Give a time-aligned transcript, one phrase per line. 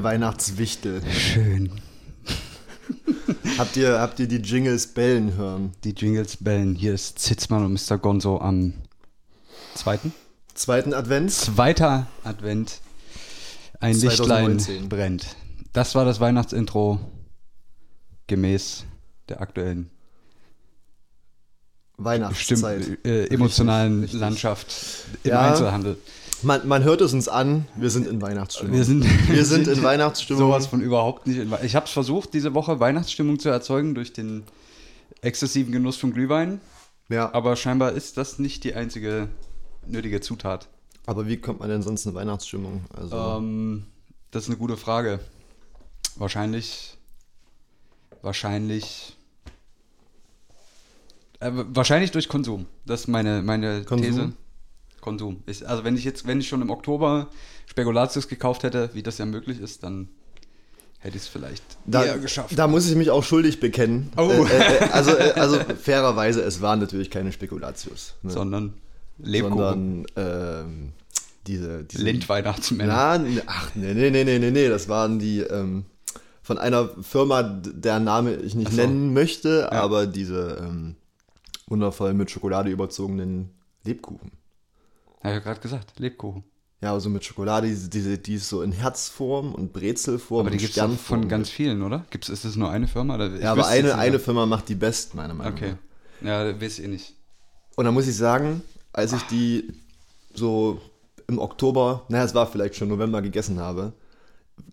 [0.00, 1.02] Ihr Weihnachtswichtel.
[1.12, 1.72] Schön.
[3.58, 5.72] Habt ihr, habt ihr die Jingles bellen hören?
[5.84, 6.74] Die Jingles bellen.
[6.74, 7.98] Hier ist Zitzmann und Mr.
[7.98, 8.72] Gonzo am
[9.74, 10.14] zweiten.
[10.54, 11.30] Zweiten Advent?
[11.32, 12.80] Zweiter Advent.
[13.78, 14.56] Ein 2019.
[14.74, 15.36] Lichtlein brennt.
[15.74, 16.98] Das war das Weihnachtsintro
[18.26, 18.84] gemäß
[19.28, 19.90] der aktuellen
[21.98, 22.78] Weihnachtszeit.
[22.78, 24.20] bestimmt äh, emotionalen Richtig, richtig.
[24.20, 24.74] Landschaft
[25.24, 25.50] im Ja.
[25.50, 25.98] Einzelhandel.
[26.42, 28.74] Man, man hört es uns an, wir sind in Weihnachtsstimmung.
[28.74, 30.40] Wir sind, wir sind in Weihnachtsstimmung.
[30.42, 31.38] sowas von überhaupt nicht.
[31.38, 34.44] In ich habe es versucht, diese Woche Weihnachtsstimmung zu erzeugen durch den
[35.22, 36.60] exzessiven Genuss von Glühwein,
[37.10, 39.28] Ja, aber scheinbar ist das nicht die einzige
[39.86, 40.68] nötige Zutat.
[41.06, 42.84] aber wie kommt man denn sonst in Weihnachtsstimmung?
[42.96, 43.84] Also, Ähm,
[44.30, 45.20] das ist eine gute Frage.
[46.16, 46.96] Wahrscheinlich,
[48.22, 49.16] wahrscheinlich,
[51.40, 52.66] äh, wahrscheinlich durch Konsum.
[52.86, 54.10] Das ist meine, meine Konsum?
[54.10, 54.32] These.
[55.00, 55.42] Konsum.
[55.46, 57.28] Ich, also wenn ich jetzt, wenn ich schon im Oktober
[57.66, 60.08] Spekulatius gekauft hätte, wie das ja möglich ist, dann
[60.98, 62.58] hätte ich es vielleicht da, eher geschafft.
[62.58, 64.12] da muss ich mich auch schuldig bekennen.
[64.16, 64.28] Oh.
[64.30, 68.14] Äh, äh, also, äh, also fairerweise, es waren natürlich keine Spekulatius.
[68.22, 68.30] Ne?
[68.30, 68.74] sondern
[69.18, 69.56] Lebkuchen.
[69.58, 70.92] sondern ähm,
[71.46, 73.18] diese, diese Lindweihnachtsmänner.
[73.18, 75.84] Na, ach, nee, nee, nee, nee, nee, das waren die ähm,
[76.42, 78.76] von einer Firma, deren Name ich nicht so.
[78.76, 80.96] nennen möchte, aber diese ähm,
[81.66, 83.50] wundervoll mit Schokolade überzogenen
[83.84, 84.32] Lebkuchen.
[85.20, 86.44] Habe ich ja gerade gesagt, Lebkuchen.
[86.82, 90.56] Ja, also mit Schokolade, diese, diese, die ist so in Herzform und Brezelform Aber die
[90.56, 92.06] gibt es von ganz vielen, oder?
[92.08, 93.16] Gibt's, ist das nur eine Firma?
[93.16, 93.34] Oder?
[93.34, 95.74] Ich ja, aber eine, eine Firma macht die best, meiner Meinung Okay.
[96.22, 96.26] nach.
[96.26, 97.14] Ja, weiß ich nicht.
[97.76, 98.62] Und da muss ich sagen,
[98.94, 99.72] als ich die
[100.34, 100.80] so
[101.26, 103.92] im Oktober, naja, es war vielleicht schon November gegessen habe,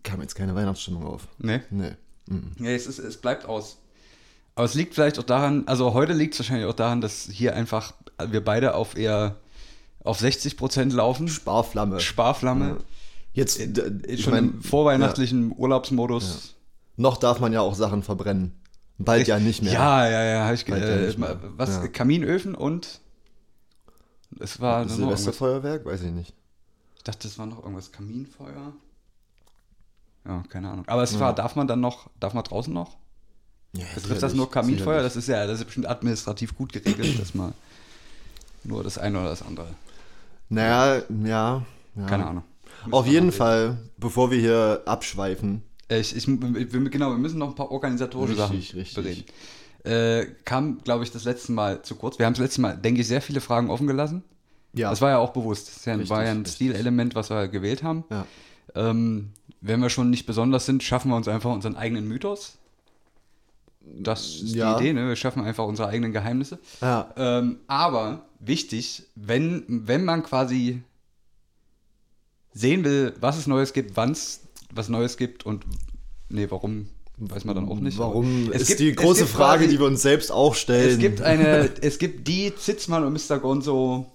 [0.03, 1.27] kam jetzt keine Weihnachtsstimmung auf.
[1.39, 1.59] Nee.
[1.69, 1.91] Nee.
[2.27, 2.53] Mhm.
[2.59, 3.77] Ja, es, ist, es bleibt aus.
[4.55, 7.55] Aber es liegt vielleicht auch daran, also heute liegt es wahrscheinlich auch daran, dass hier
[7.55, 7.93] einfach
[8.25, 9.35] wir beide auf eher
[10.07, 11.27] auf 60 Prozent laufen.
[11.27, 11.99] Sparflamme.
[11.99, 12.77] Sparflamme.
[13.33, 16.55] Jetzt, d- Äh, ich schon mein, im vorweihnachtlichen Urlaubsmodus.
[16.95, 18.53] noch darf man ja auch Sachen verbrennen.
[18.97, 19.73] Bald ja nicht mehr.
[19.73, 20.45] Ja, ja, ja.
[20.47, 21.39] Hab ich, ja äh, mehr.
[21.55, 21.69] was?
[21.75, 21.87] Ja.
[21.87, 22.99] Kaminöfen und
[24.39, 24.87] es war.
[24.89, 25.85] Silvesterfeuerwerk?
[25.85, 26.33] Weiß ich nicht.
[26.97, 27.91] Ich dachte, das war noch irgendwas.
[27.91, 28.73] Kaminfeuer?
[30.25, 30.85] Ja, keine Ahnung.
[30.87, 32.97] Aber es war, darf man dann noch, darf man draußen noch?
[33.73, 35.03] Ja, Betrifft das nur Kaminfeuer?
[35.03, 37.53] Das ist ja, das ist bestimmt administrativ gut geregelt, dass man
[38.63, 39.67] nur das eine oder das andere.
[40.49, 41.63] Naja, ja.
[41.95, 42.05] ja.
[42.07, 42.43] Keine Ahnung.
[42.91, 47.55] Auf jeden Fall, bevor wir hier abschweifen, Ich, ich, wir, genau, wir müssen noch ein
[47.55, 49.25] paar organisatorische Richtig, Sachen richtig.
[49.25, 49.25] bereden.
[49.83, 52.17] Äh, kam, glaube ich, das letzte Mal zu kurz.
[52.19, 54.23] Wir haben das letzte Mal, denke ich, sehr viele Fragen offen gelassen.
[54.73, 54.89] ja.
[54.89, 55.67] Das war ja auch bewusst.
[55.69, 56.45] Das Richtig, war ja ein.
[56.45, 58.03] Stilelement, was wir gewählt haben.
[58.09, 58.25] ja.
[58.75, 59.31] Ähm,
[59.61, 62.57] wenn wir schon nicht besonders sind, schaffen wir uns einfach unseren eigenen Mythos.
[63.81, 64.75] Das ist Ja.
[64.77, 65.07] die Idee, ne?
[65.07, 66.59] Wir schaffen einfach unsere eigenen Geheimnisse.
[66.81, 67.09] ja.
[67.17, 70.81] Ähm, aber wichtig, wenn, wenn man quasi
[72.53, 74.41] sehen will, was es Neues gibt, wann es
[74.73, 75.63] was Neues gibt und
[76.29, 77.97] nee, warum, weiß man dann auch nicht.
[77.97, 80.89] Warum es ist gibt- die große Frage, quasi- die wir uns selbst auch stellen.
[80.91, 83.39] Es gibt eine, es gibt die Zitzmann und Mr.
[83.39, 84.11] Gonzo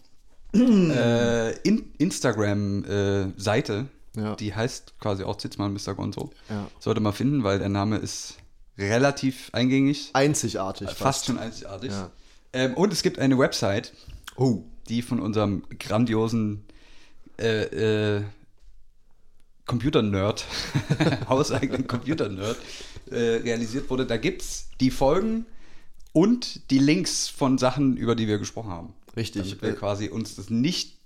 [0.54, 4.36] äh, in, Instagram-Seite, Ja.
[4.36, 5.94] die heißt quasi auch Zitzmann und Mr.
[5.94, 6.30] Gonzo.
[6.50, 6.68] Ja.
[6.80, 8.36] Sollte man finden, weil der Name ist
[8.78, 11.26] relativ eingängig, einzigartig fast, fast.
[11.26, 11.90] schon einzigartig.
[11.90, 12.10] Ja.
[12.52, 13.92] Ähm, und es gibt eine Website,
[14.36, 14.64] Oh.
[14.88, 16.64] die von unserem grandiosen
[17.38, 18.22] äh, äh,
[19.66, 20.44] Computer-Nerd,
[21.28, 22.56] hauseigenen Computer-Nerd,
[23.10, 24.06] äh, realisiert wurde.
[24.06, 25.46] Da gibt es die Folgen
[26.12, 28.92] und die Links von Sachen, über die wir gesprochen haben.
[29.16, 29.42] Richtig.
[29.42, 30.96] Damit wir quasi uns das nicht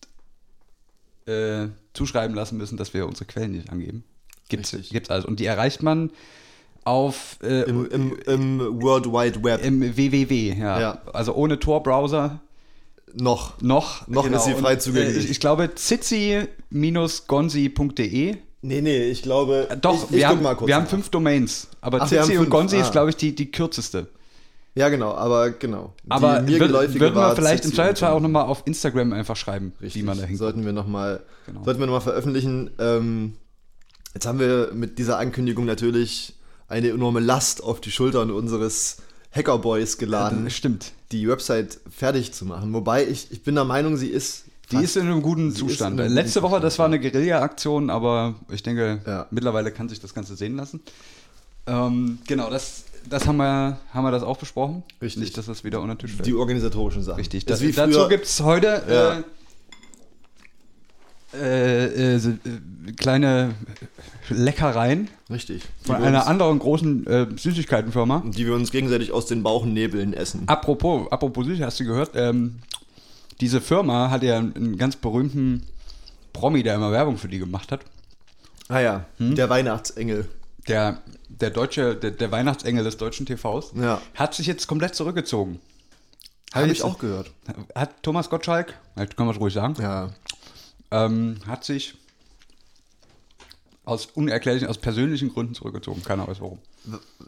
[1.26, 4.04] äh, zuschreiben lassen müssen, dass wir unsere Quellen nicht angeben.
[4.48, 4.90] Gibt's, Richtig.
[4.90, 5.26] gibt's also.
[5.28, 6.10] Und die erreicht man
[6.84, 10.80] auf äh, Im, im, Im World Wide Web im www, ja.
[10.80, 11.02] Ja.
[11.12, 12.40] Also ohne Tor-Browser
[13.14, 13.60] noch.
[13.62, 14.06] noch.
[14.08, 15.16] Noch ist sie frei Und, zugänglich.
[15.16, 18.36] Äh, ich, ich glaube, zizi-gonzi.de.
[18.62, 19.68] Nee, nee, ich glaube.
[19.70, 21.68] Äh, Doch, ich, ich wir, guck haben, wir haben fünf Domains.
[21.80, 22.80] Aber Ach, Zizi und Gonzi ah.
[22.82, 24.06] ist, glaube ich, die, die kürzeste.
[24.74, 25.94] Ja, genau, aber genau.
[26.04, 29.36] Die Aber mir würd- geläufige würden wir vielleicht im Zweifelsfall auch nochmal auf Instagram einfach
[29.36, 30.02] schreiben, Richtig.
[30.02, 30.38] wie man da hinkommt.
[30.38, 31.64] Sollten wir nochmal Genau.
[31.64, 32.70] sollten wir noch mal veröffentlichen.
[32.78, 33.36] Ähm,
[34.12, 36.34] jetzt haben wir mit dieser Ankündigung natürlich
[36.68, 38.98] eine enorme Last auf die Schultern unseres
[39.34, 40.92] Hackerboys geladen, Das stimmt.
[41.12, 42.72] Die Website fertig zu machen.
[42.72, 44.44] Wobei ich, ich bin der Meinung, sie ist.
[44.72, 46.00] Die ist in einem guten Zustand.
[46.00, 49.26] einem Letzte guten Woche, das war eine Guerilla-Aktion, aber ich denke, Ja.
[49.30, 50.80] mittlerweile kann sich das Ganze sehen lassen.
[51.68, 54.82] Ähm, genau, das, das haben, wir, haben wir das auch besprochen.
[55.00, 55.20] Richtig.
[55.22, 56.26] Nicht, dass das wieder unter Tisch fällt.
[56.26, 57.18] die organisatorischen Sachen.
[57.18, 57.44] Richtig.
[57.46, 59.18] Das Das, dazu gibt es heute Ja.
[61.38, 63.54] äh, äh, äh, äh, kleine
[64.30, 65.62] Leckereien Richtig.
[65.82, 68.22] Die von einer anderen großen äh, Süßigkeitenfirma.
[68.26, 70.44] die wir uns gegenseitig aus den Bauchnebeln essen.
[70.46, 72.10] Apropos, apropos Süßigkeiten, hast du gehört?
[72.14, 72.60] Ähm,
[73.40, 75.64] diese Firma hat ja einen, ganz berühmten
[76.32, 77.80] Promi, der immer Werbung für die gemacht hat.
[78.68, 80.28] Ah ja, der Weihnachtsengel.
[80.68, 84.00] der, der deutsche, der, der Weihnachtsengel des deutschen TVs, Ja.
[84.14, 85.60] hat sich jetzt komplett zurückgezogen.
[86.54, 87.30] Habe ich auch gehört.
[87.74, 90.10] Hat Thomas Gottschalk, das kann man es ruhig sagen, Ja.
[90.90, 91.94] ähm, hat sich
[93.86, 96.02] aus unerklärlichen, aus persönlichen Gründen zurückgezogen.
[96.02, 96.58] Keiner weiß warum.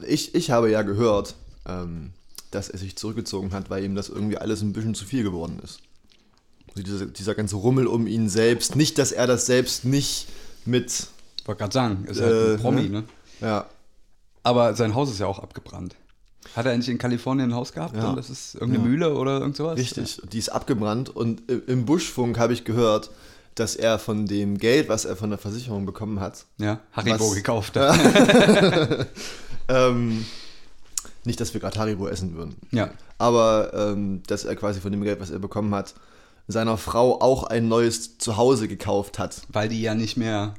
[0.07, 1.35] Ich, ich habe ja gehört,
[1.67, 2.11] ähm,
[2.51, 5.61] dass er sich zurückgezogen hat, weil ihm das irgendwie alles ein bisschen zu viel geworden
[5.65, 5.81] ist.
[6.71, 8.77] Also dieser, dieser ganze Rummel um ihn selbst.
[8.77, 10.27] Nicht, dass er das selbst nicht
[10.67, 11.07] mit.
[11.47, 12.89] Wollte gerade sagen, ist halt Äh, ein Promi, ne?
[12.91, 13.05] ne?
[13.41, 13.67] Ja.
[14.43, 15.95] Aber sein Haus ist ja auch abgebrannt.
[16.57, 17.95] Hat er eigentlich in Kalifornien ein Haus gehabt?
[17.97, 18.15] Ja.
[18.15, 18.91] Das ist irgendeine Ja.
[18.91, 19.79] Mühle oder irgend sowas?
[19.79, 23.11] Richtig, die ist abgebrannt und im Buschfunk habe ich gehört,
[23.61, 27.35] dass er von dem Geld, was er von der Versicherung bekommen hat, Ja, Haribo Was-
[27.35, 27.77] gekauft.
[29.69, 30.25] ähm,
[31.25, 32.91] nicht, dass wir gerade Haribo essen würden, Ja.
[33.19, 35.95] aber ähm, dass er quasi von dem Geld, was er bekommen hat,
[36.47, 39.43] seiner Frau auch ein neues Zuhause gekauft hat.
[39.51, 40.55] Weil die ja nicht mehr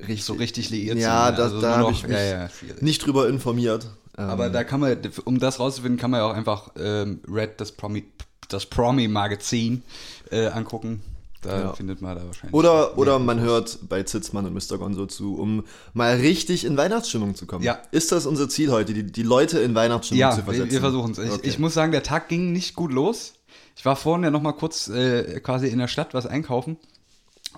[0.00, 0.24] Richtig.
[0.24, 1.32] so richtig liiert Ja, sind.
[1.32, 1.36] ne?
[1.36, 2.48] das, Also da habe ich mich ja, ja,
[2.80, 3.86] nicht drüber informiert.
[4.16, 7.60] Ähm, Aber da kann man, um das rauszufinden, kann man ja auch einfach ähm, Red,
[7.60, 8.04] das Promi,
[8.48, 9.82] das Promi-Magazin,
[10.30, 11.02] äh, angucken.
[11.42, 11.72] Da Ja.
[11.72, 12.52] findet man da wahrscheinlich.
[12.54, 14.76] oder, oder man hört bei Zitzmann und Mr.
[14.78, 15.64] Gonzo zu, um
[15.94, 17.62] mal richtig in Weihnachtsstimmung zu kommen.
[17.64, 17.78] Ja.
[17.92, 20.70] Ist das unser Ziel heute, die, die Leute in Weihnachtsstimmung Ja, zu versetzen?
[20.72, 21.18] wir versuchen es.
[21.18, 21.48] Ich, Okay.
[21.48, 23.34] ich muss sagen, der Tag ging nicht gut los.
[23.76, 26.76] Ich war vorhin ja noch mal kurz äh, quasi in der Stadt was einkaufen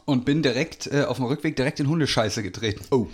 [0.04, 2.84] und bin direkt äh, auf dem Rückweg direkt in Hundescheiße getreten.
[2.90, 3.06] Oh.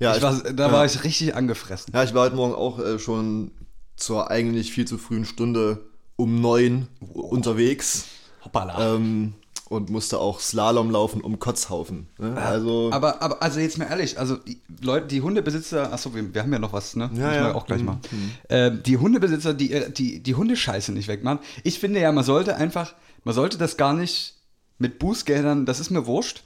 [0.00, 0.72] Ja, ich war, da ja.
[0.72, 1.92] war ich richtig angefressen.
[1.94, 3.52] Ja, ich war heute Morgen auch äh, schon
[3.96, 5.82] zur eigentlich viel zu frühen Stunde
[6.16, 8.06] um neun unterwegs
[8.44, 8.94] Hoppala.
[8.96, 9.34] ähm,
[9.70, 12.08] und musste auch Slalom laufen um Kotzhaufen.
[12.18, 12.36] Ne?
[12.36, 16.42] Also, Aber, aber also jetzt mal ehrlich, also die Leute, die Hundebesitzer, achso, wir, wir
[16.42, 17.08] haben ja noch was, ne?
[17.14, 17.54] Ja, ja.
[17.54, 18.00] auch gleich Mhm, machen.
[18.48, 21.38] Ähm, die Hundebesitzer, die, äh, die die Hundescheiße nicht wegmachen.
[21.62, 24.34] Ich finde ja, man sollte einfach, man sollte das gar nicht
[24.78, 26.42] mit Bußgeldern, das ist mir wurscht.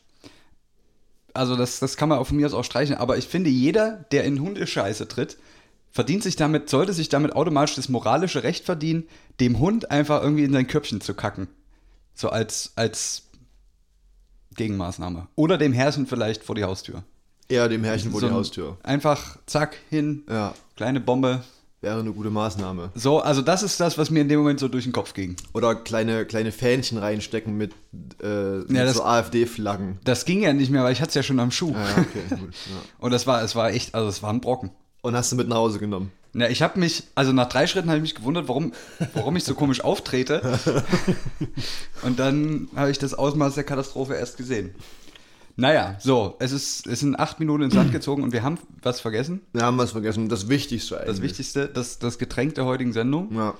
[1.32, 4.04] Also das, das kann man auch von mir aus auch streichen, aber ich finde, jeder,
[4.12, 5.38] der in Hundescheiße tritt,
[5.90, 9.04] verdient sich damit, sollte sich damit automatisch das moralische Recht verdienen,
[9.40, 11.48] dem Hund einfach irgendwie in sein Köpfchen zu kacken.
[12.14, 13.22] So als, als
[14.56, 15.28] Gegenmaßnahme.
[15.34, 17.02] Oder dem Herrchen vielleicht vor die Haustür.
[17.48, 18.78] eher dem Herrchen vor So die Haustür.
[18.82, 21.42] Einfach, zack, hin, Ja, kleine Bombe.
[21.80, 22.90] wäre eine gute Maßnahme.
[22.94, 25.36] So, also das ist das, was mir in dem Moment so durch den Kopf ging.
[25.52, 27.72] Oder kleine, kleine Fähnchen reinstecken mit,
[28.22, 29.98] äh, mit das- so AfD-Flaggen.
[30.04, 31.72] Das ging ja nicht mehr, weil ich hatte es ja schon am Schuh.
[31.72, 32.54] Ja, ja, okay, gut.
[32.98, 34.70] Und das war, es war echt, also es war ein Brocken.
[35.02, 36.10] Und hast du mit nach Hause genommen.
[36.36, 38.72] Na, ich habe mich, also nach drei Schritten habe ich mich gewundert, warum,
[39.14, 40.58] warum ich so komisch auftrete.
[42.02, 44.74] Und dann habe ich das Ausmaß der Katastrophe erst gesehen.
[45.56, 48.98] Naja, so, es, ist, es sind acht Minuten ins Land gezogen und wir haben was
[48.98, 49.40] vergessen.
[49.52, 50.28] Wir haben was vergessen.
[50.28, 51.08] Das Wichtigste eigentlich.
[51.14, 53.54] Das Wichtigste, das, das Getränk der heutigen Sendung Ja.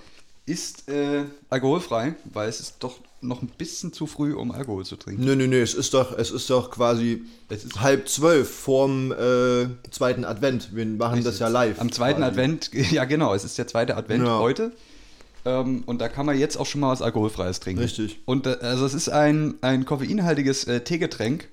[0.45, 4.97] ist äh, alkoholfrei, weil es ist doch noch ein bisschen zu früh, um Alkohol zu
[4.97, 5.25] trinken.
[5.25, 9.13] Nö, nö, nö, es ist doch, es ist doch quasi Es ist- halb zwölf vorm
[9.13, 10.75] äh, zweiten Advent.
[10.75, 11.81] Wir machen das ja live.
[11.81, 12.31] Am zweiten quasi.
[12.31, 14.39] Advent, ja genau, es ist der zweite Advent Ja.
[14.39, 14.73] heute.
[15.47, 17.83] Ähm, und da kann man jetzt auch schon mal was Alkoholfreies trinken.
[17.83, 18.21] Richtig.
[18.25, 21.49] Und äh, also es ist ein, ein koffeinhaltiges äh, Teegetränk.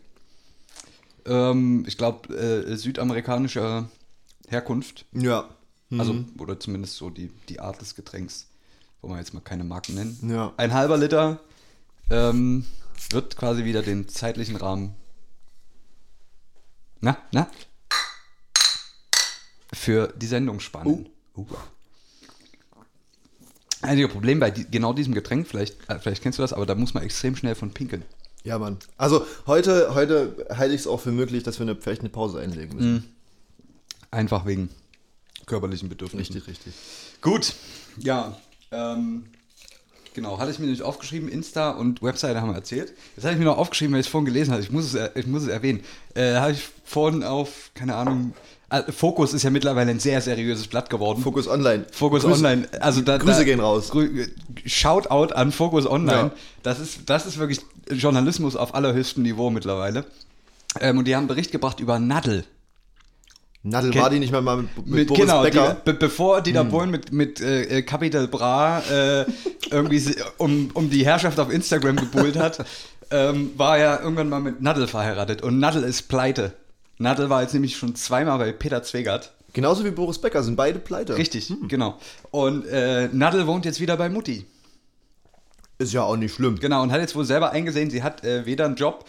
[1.25, 3.89] Ähm, ich glaube, äh, südamerikanischer
[4.47, 5.05] Herkunft.
[5.13, 5.49] Ja.
[5.89, 5.99] Mhm.
[5.99, 8.47] Also, oder zumindest so die, die Art des Getränks.
[9.01, 10.17] Wollen wir jetzt mal keine Marken nennen.
[10.29, 10.53] Ja.
[10.57, 11.39] Ein halber Liter
[12.11, 12.65] ähm,
[13.09, 14.95] wird quasi wieder den zeitlichen Rahmen.
[16.99, 17.49] Na, na?
[19.73, 21.09] Für die Sendung spannen.
[21.35, 21.45] Uh.
[23.81, 26.75] Einziger Problem bei die, genau diesem Getränk, vielleicht, äh, vielleicht kennst du das, aber da
[26.75, 28.03] muss man extrem schnell von pinkeln.
[28.43, 28.77] Ja, Mann.
[28.97, 32.39] Also heute, heute halte ich es auch für möglich, dass wir eine, vielleicht eine Pause
[32.39, 33.15] einlegen müssen.
[34.11, 34.69] Einfach wegen
[35.45, 36.35] körperlichen Bedürfnissen.
[36.35, 36.73] Richtig, richtig.
[37.21, 37.55] Gut,
[37.97, 38.37] ja.
[38.71, 39.25] Ähm,
[40.13, 41.29] genau, hatte ich mir nicht aufgeschrieben.
[41.29, 42.93] Insta und Webseite haben wir erzählt.
[43.15, 44.61] Das hatte ich mir noch aufgeschrieben, weil ich es vorhin gelesen habe.
[44.61, 45.81] Ich muss es, er- ich muss es erwähnen.
[46.13, 48.33] Äh, habe ich vorhin auf, keine Ahnung,
[48.69, 51.21] äh, Fokus ist ja mittlerweile ein sehr seriöses Blatt geworden.
[51.21, 51.85] Fokus Online.
[51.91, 52.67] Fokus Online.
[52.79, 53.91] Also da, Grüße da, gehen raus.
[54.65, 56.17] Shoutout an Fokus Online.
[56.17, 56.31] Ja.
[56.63, 60.05] Das, ist, das ist wirklich Journalismus auf allerhöchstem Niveau mittlerweile.
[60.79, 62.45] Ähm, und die haben einen Bericht gebracht über Nadel.
[63.63, 65.75] Nadel war die nicht mal mit, mit, Mit, Boris genau, Becker.
[65.75, 69.25] Die, be bevor Dieter Bohlen mit, mit äh, äh, Capital Bra äh,
[69.71, 72.65] irgendwie um, um die Herrschaft auf Instagram gebuhlt hat,
[73.11, 75.43] ähm, war er irgendwann mal mit Nadel verheiratet.
[75.43, 76.53] Und Nadel ist pleite.
[76.97, 79.31] Nadel war jetzt nämlich schon zweimal bei Peter Zwegert.
[79.53, 81.17] Genauso wie Boris Becker sind beide pleite.
[81.17, 81.99] Richtig, genau.
[82.31, 84.45] Und äh, Nadel wohnt jetzt wieder bei Mutti.
[85.77, 86.57] Ist ja auch nicht schlimm.
[86.57, 89.05] Genau, und hat jetzt wohl selber eingesehen, sie hat äh, weder einen Job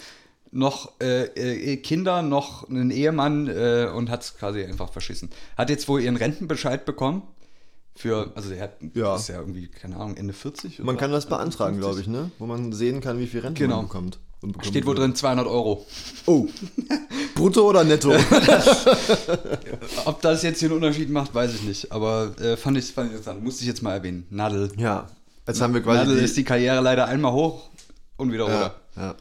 [0.52, 1.24] noch äh,
[1.72, 5.30] äh, Kinder noch einen Ehemann äh, und hat es quasi einfach verschissen.
[5.56, 7.22] Hat jetzt wohl ihren Rentenbescheid bekommen.
[7.94, 9.16] Für, also er hat, Ja.
[9.16, 11.80] ist ja irgendwie, keine Ahnung, Ende 40 oder Man kann das beantragen, 50.
[11.80, 12.30] glaube ich, ne?
[12.38, 13.76] Wo man sehen kann, wie viel Rente Genau.
[13.76, 14.18] man bekommt.
[14.62, 15.86] Steht wohl drin 200 Euro.
[16.26, 16.46] Oh.
[17.34, 18.12] Brutto oder netto?
[20.04, 21.92] Ob das jetzt hier einen Unterschied macht, weiß ich nicht.
[21.92, 23.42] Aber äh, fand, ich, fand ich interessant.
[23.44, 24.26] Musste ich jetzt mal erwähnen.
[24.30, 24.70] Nadel.
[24.76, 25.06] ja.
[25.46, 25.98] Jetzt haben wir quasi.
[26.04, 27.68] Nadel die- ist die Karriere leider einmal hoch
[28.16, 28.74] und wieder ja, runter.
[28.96, 29.14] ja.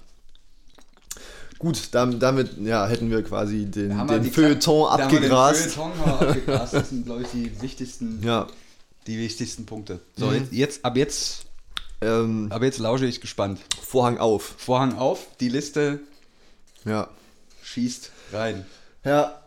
[1.61, 5.19] Gut, dam- damit ja, hätten wir quasi den, wir den Feuilleton Kla- da haben wir
[5.19, 5.71] den abgegrast.
[5.75, 6.73] Feuilleton abgegrast.
[6.73, 8.47] Das sind, glaube ich, die wichtigsten, Ja.
[9.05, 9.99] die wichtigsten Punkte.
[10.17, 10.33] So, Mhm.
[10.35, 11.45] jetzt, jetzt, ab jetzt,
[12.03, 13.59] Ähm, ab jetzt lausche ich gespannt.
[13.79, 14.55] Vorhang auf.
[14.57, 15.99] Vorhang auf, die Liste
[16.83, 17.07] Ja.
[17.61, 18.65] schießt rein.
[19.05, 19.39] Ja.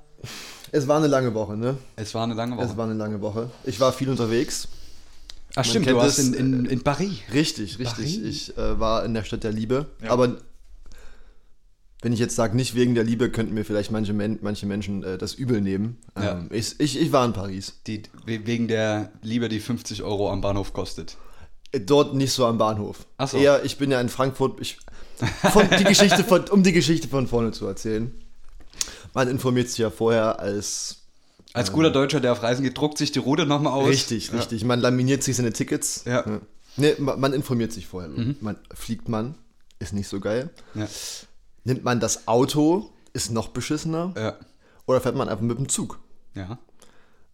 [0.71, 1.77] Es war eine lange Woche, ne?
[1.97, 2.65] Es war eine lange Woche.
[2.67, 3.51] Es war eine lange Woche.
[3.65, 4.69] Ich war viel unterwegs.
[5.57, 7.11] Ach stimmt, kennt du warst in, in, in Paris.
[7.33, 7.87] Richtig, richtig.
[7.89, 8.17] Paris.
[8.19, 9.87] Ich äh, war in der Stadt der Liebe.
[10.03, 10.11] Ja.
[10.11, 10.37] Aber
[12.05, 15.03] wenn ich jetzt sage, nicht wegen der Liebe, könnten mir vielleicht manche, Men manche Menschen
[15.03, 15.97] äh, das übel nehmen.
[16.17, 16.33] Ja.
[16.39, 17.81] Ähm, ich, ich, ich war in Paris.
[17.87, 21.17] Die, we- wegen der Liebe, die 50 Euro am Bahnhof kostet.
[21.73, 23.07] Äh, Dort nicht so am Bahnhof.
[23.17, 23.39] Ach so.
[23.39, 24.61] Eher, ich bin ja in Frankfurt.
[24.61, 24.79] Ich,
[25.53, 28.13] von, die Geschichte von, um die Geschichte von vorne zu erzählen.
[29.15, 31.03] Man informiert sich ja vorher als
[31.53, 33.89] Als guter Deutscher, der auf Reisen geht, druckt sich die Route nochmal aus.
[33.89, 34.35] Richtig, Ja.
[34.37, 34.65] richtig.
[34.65, 36.03] Man laminiert sich seine Tickets.
[36.05, 36.41] Ja.
[36.77, 38.11] Nee, ma- man informiert sich vorher.
[38.11, 38.37] Mhm.
[38.41, 39.37] Man fliegt man,
[39.79, 40.51] ist nicht so geil.
[40.75, 40.89] Ja.
[41.65, 44.13] Nimmt man das Auto, ist noch beschissener.
[44.17, 44.37] Ja.
[44.87, 45.99] Oder fährt man einfach mit dem Zug.
[46.35, 46.59] ja.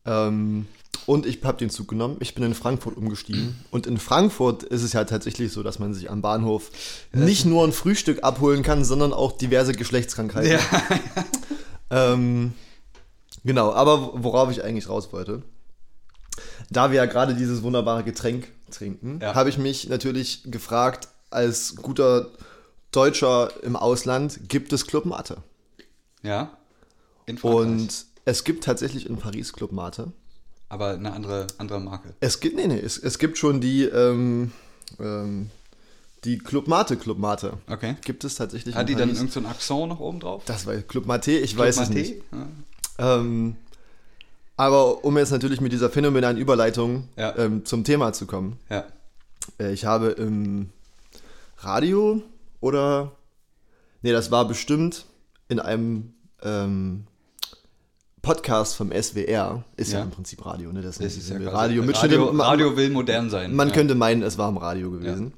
[0.07, 0.67] Ähm,
[1.07, 2.17] und ich habe den Zug genommen.
[2.21, 3.59] Ich bin in Frankfurt umgestiegen.
[3.71, 6.71] Und in Frankfurt ist es ja tatsächlich so, dass man sich am Bahnhof
[7.13, 10.53] nicht nur ein Frühstück abholen kann, sondern auch diverse Geschlechtskrankheiten.
[10.53, 10.61] Ja.
[11.91, 12.53] Ähm,
[13.45, 15.43] genau, aber worauf ich eigentlich raus wollte,
[16.71, 19.35] da wir ja gerade dieses wunderbare Getränk trinken, Ja.
[19.35, 22.29] habe ich mich natürlich gefragt, als guter
[22.93, 25.39] Deutscher im Ausland, gibt es Club Mate?
[26.23, 26.57] ja.
[27.27, 27.63] In Frankreich.
[27.69, 30.11] Und es gibt tatsächlich in Paris Club Mate.
[30.69, 32.15] Aber eine andere, andere Marke.
[32.21, 34.51] Es gibt, nee, nee, es, es gibt schon die, ähm,
[34.99, 35.51] ähm,
[36.25, 37.55] die Club Mate, Club Mate.
[37.69, 37.97] Okay.
[38.05, 39.19] Gibt es tatsächlich Hat die dann Paris.
[39.21, 40.43] irgendein so ein Accent noch oben drauf?
[40.47, 42.17] das war Club Mate, ich weiß es nicht.
[42.99, 43.17] Ja.
[43.19, 43.57] Ähm,
[44.57, 47.37] aber um jetzt natürlich mit dieser phänomenalen Überleitung Ja.
[47.39, 48.59] ähm, zum Thema zu kommen.
[48.69, 48.85] ja.
[49.61, 50.71] Äh, ich habe im
[51.59, 52.23] Radio
[52.61, 53.13] oder.
[54.03, 55.05] Nee, das war bestimmt
[55.49, 57.07] in einem ähm,
[58.23, 59.65] Podcast vom SWR.
[59.77, 60.05] Ist ja, Ja.
[60.05, 60.83] im Prinzip Radio, ne?
[60.83, 63.55] Das, Das ist ja Radio, Radio, Radio, Radio will modern sein.
[63.55, 63.75] Man ja.
[63.75, 65.35] könnte meinen, es war im Radio gewesen.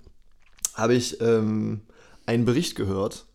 [0.75, 1.83] Habe ich ähm,
[2.27, 3.27] einen Bericht gehört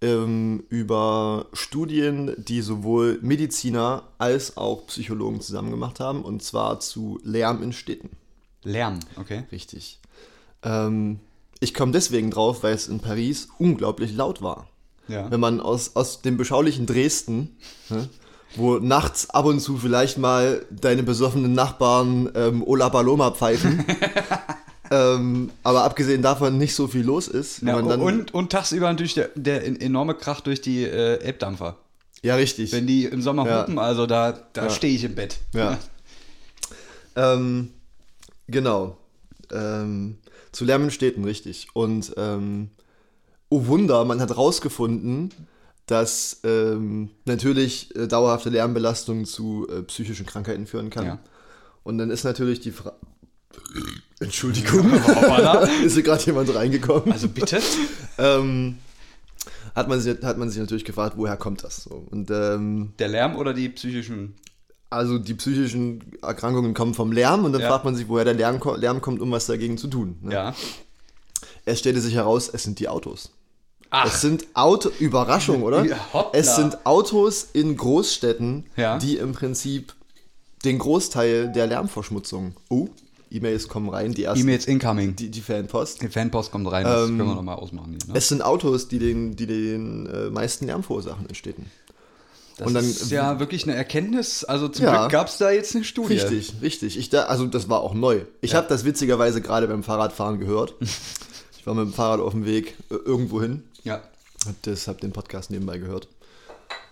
[0.00, 7.18] ähm, über Studien, die sowohl Mediziner als auch Psychologen zusammen gemacht haben, und zwar zu
[7.24, 8.10] Lärm in Städten.
[8.62, 9.44] Lärm, okay.
[9.50, 10.00] Richtig.
[10.62, 11.20] Ähm,
[11.60, 14.68] ich komme deswegen drauf, weil es in Paris unglaublich laut war.
[15.08, 15.30] Ja.
[15.30, 17.56] Wenn man aus, aus dem beschaulichen Dresden,
[17.88, 18.08] ne,
[18.56, 23.84] wo nachts ab und zu vielleicht mal deine besoffenen Nachbarn ähm, Ola Paloma pfeifen,
[24.90, 27.62] ähm, aber abgesehen davon nicht so viel los ist.
[27.62, 31.76] Ja, dann, und, und tagsüber natürlich der, der enorme Krach durch die äh, Elbdampfer.
[32.22, 32.72] ja, richtig.
[32.72, 33.62] Wenn die im Sommer Ja.
[33.62, 34.70] hupen, also da, da Ja.
[34.70, 35.38] stehe ich im Bett.
[35.54, 35.78] Ja.
[37.16, 37.70] Ähm,
[38.46, 38.96] genau.
[39.52, 40.18] Ähm,
[40.52, 41.68] zu Lärm in Städten, richtig.
[41.74, 42.70] Und ähm,
[43.48, 45.32] oh Wunder, man hat rausgefunden,
[45.86, 51.06] dass ähm, natürlich äh, dauerhafte Lärmbelastung zu äh, psychischen Krankheiten führen kann.
[51.06, 51.18] Ja.
[51.82, 52.96] Und dann ist natürlich die Frage.
[54.20, 54.92] Entschuldigung,
[55.84, 57.12] ist hier gerade jemand reingekommen?
[57.12, 57.60] Also bitte?
[58.18, 58.78] ähm,
[59.74, 62.06] hat, man sich, hat man sich natürlich gefragt, woher kommt das so?
[62.10, 64.34] Und ähm, Der Lärm oder die psychischen?
[64.90, 67.68] Also die psychischen Erkrankungen kommen vom Lärm und dann Ja.
[67.68, 70.16] fragt man sich, woher der Lärm, Lärm kommt, um was dagegen zu tun.
[70.22, 70.32] Ne?
[70.32, 70.54] Ja.
[71.64, 73.30] Es stellte sich heraus, es sind die Autos.
[73.90, 75.82] Ach, Es sind Auto, Überraschung, oder?
[76.12, 76.30] Hoppla.
[76.38, 78.98] es sind Autos in Großstädten, Ja.
[78.98, 79.94] die im Prinzip
[80.64, 82.54] den Großteil der Lärmverschmutzung.
[82.68, 82.88] Oh,
[83.30, 85.14] E-Mails kommen rein, die ersten, E-Mails incoming.
[85.16, 86.00] die, die Fanpost.
[86.02, 88.12] Die Fanpost kommt rein, das Ähm, können wir nochmal ausmachen hier.
[88.12, 88.18] Ne?
[88.18, 91.70] Es sind Autos, die den, die den äh, meisten Lärm verursachen in Städten.
[92.58, 94.44] Das und dann- ist ja wirklich eine Erkenntnis.
[94.44, 94.98] Also zum Ja.
[95.02, 96.14] Glück gab es da jetzt eine Studie.
[96.14, 96.98] Richtig, richtig.
[96.98, 98.22] Ich da, also das war auch neu.
[98.40, 98.58] Ich Ja.
[98.58, 100.74] habe das witzigerweise gerade beim Fahrradfahren gehört.
[101.56, 103.62] ich war mit dem Fahrrad auf dem Weg äh, irgendwo hin.
[103.84, 104.02] Ja.
[104.46, 106.08] Hab das, hab den Podcast nebenbei gehört.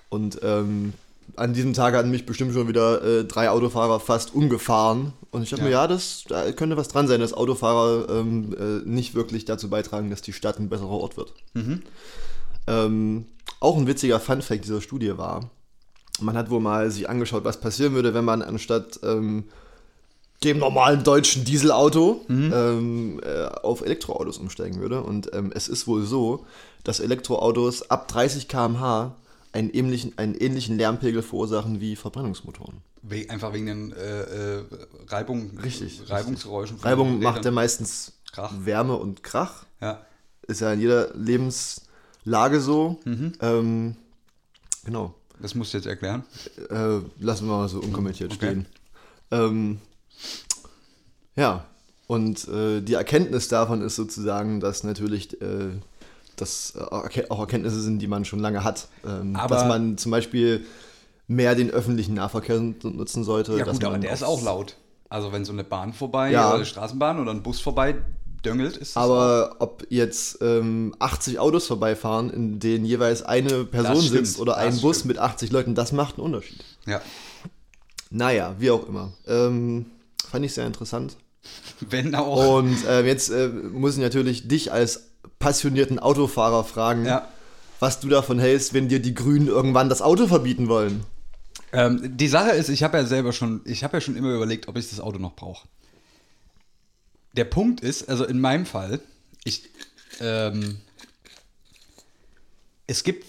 [0.08, 0.92] Und ähm,
[1.34, 5.12] an diesem Tag hatten mich bestimmt schon wieder äh, drei Autofahrer fast umgefahren.
[5.32, 5.66] Und ich dachte Ja.
[5.68, 9.68] mir, ja, das da könnte was dran sein, dass Autofahrer ähm, äh, nicht wirklich dazu
[9.68, 11.32] beitragen, dass die Stadt ein besserer Ort wird.
[11.54, 11.82] Mhm.
[12.68, 13.26] Ähm,
[13.60, 15.50] auch ein witziger Funfact dieser Studie war,
[16.20, 19.44] man hat wohl mal sich angeschaut, was passieren würde, wenn man anstatt ähm,
[20.44, 25.02] dem normalen deutschen Dieselauto ähm, äh, auf Elektroautos umsteigen würde.
[25.02, 26.46] Und ähm, es ist wohl so,
[26.84, 29.16] dass Elektroautos ab 30 km/h
[29.52, 32.82] einen ähnlichen, einen ähnlichen Lärmpegel verursachen wie Verbrennungsmotoren.
[33.02, 34.64] We einfach wegen den äh, äh,
[35.08, 36.78] Reibung, Richtig, Reibungsgeräuschen.
[36.78, 38.52] von Reibung macht ja meistens Krach.
[38.58, 39.64] Wärme und Krach.
[39.80, 40.04] Ja.
[40.46, 41.82] Ist ja in jeder Lebens,
[42.24, 42.98] Lage so.
[43.04, 43.32] Mhm.
[43.40, 43.96] Ähm,
[44.84, 45.14] genau.
[45.40, 46.24] Das musst du jetzt erklären.
[46.70, 48.46] Äh, lassen wir mal so unkommentiert Okay.
[48.46, 48.66] stehen.
[49.30, 49.78] Ähm,
[51.34, 51.66] ja,
[52.06, 55.70] und äh, die Erkenntnis davon ist sozusagen, dass natürlich äh,
[56.36, 58.88] das äh, auch Erke- auch Erkenntnisse sind, die man schon lange hat.
[59.06, 60.64] Ähm, Aber- dass man zum Beispiel
[61.26, 63.56] mehr den öffentlichen Nahverkehr nutzen sollte.
[63.58, 64.76] Ja gut, aber der ist auch laut.
[65.08, 66.46] Also wenn so eine Bahn vorbei Ja.
[66.48, 67.96] oder eine Straßenbahn oder ein Bus vorbei
[68.46, 68.96] döngelt, ist.
[68.96, 74.56] Aber ob jetzt ähm, 80 Autos vorbeifahren, in denen jeweils eine Person stimmt, sitzt oder
[74.56, 75.08] ein Bus stimmt.
[75.08, 76.64] mit 80 Leuten, das macht einen Unterschied.
[76.86, 77.00] Ja.
[78.10, 79.12] Naja, wie auch immer.
[79.26, 79.86] Ähm,
[80.30, 81.16] fand ich sehr interessant.
[81.80, 82.58] Wenn auch.
[82.58, 87.28] Und äh, jetzt äh, muss ich natürlich dich als passionierten Autofahrer fragen, Ja.
[87.80, 91.04] was du davon hältst, wenn dir die Grünen irgendwann das Auto verbieten wollen.
[91.72, 94.68] Ähm, die Sache ist, ich habe ja selber schon, ich habe ja schon immer überlegt,
[94.68, 95.66] ob ich das Auto noch brauche.
[97.36, 99.00] Der Punkt ist, also in meinem Fall,
[99.44, 99.68] ich,
[100.20, 100.80] ähm,
[102.86, 103.24] es gibt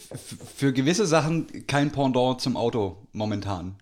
[0.56, 3.76] für gewisse Sachen kein Pendant zum Auto momentan,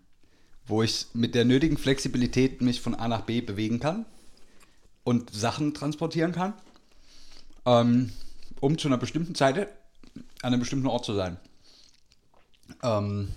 [0.65, 4.05] wo ich mit der nötigen Flexibilität mich von A nach B bewegen kann
[5.03, 6.53] und Sachen transportieren kann,
[7.65, 8.11] ähm,
[8.61, 11.37] um zu einer bestimmten Zeit an einem bestimmten Ort zu sein.
[12.81, 13.29] Ähm,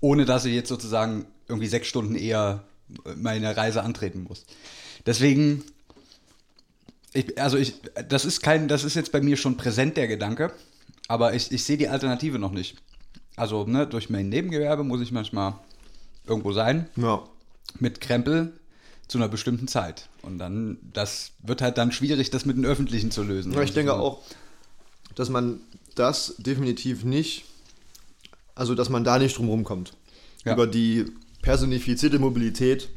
[0.00, 2.64] ohne dass ich jetzt sozusagen irgendwie sechs Stunden eher
[3.16, 4.44] meine Reise antreten muss.
[5.04, 5.64] Deswegen,
[7.12, 7.74] ich, also ich,
[8.08, 10.52] das ist kein, das ist jetzt bei mir schon präsent der Gedanke,
[11.08, 12.76] aber ich, ich sehe die Alternative noch nicht.
[13.36, 15.54] Also ne, durch mein Nebengewerbe muss ich manchmal
[16.26, 17.22] irgendwo sein Ja.
[17.78, 18.52] mit Krempel
[19.08, 20.08] zu einer bestimmten Zeit.
[20.22, 23.52] Und dann, das wird halt dann schwierig, das mit den Öffentlichen zu lösen.
[23.52, 24.22] Ja, ich denke auch,
[25.14, 25.60] dass man
[25.94, 27.44] das definitiv nicht,
[28.54, 29.94] also dass man da nicht drum rumkommt.
[30.44, 30.54] Ja.
[30.54, 31.04] Über die
[31.46, 32.88] personifizierte Mobilität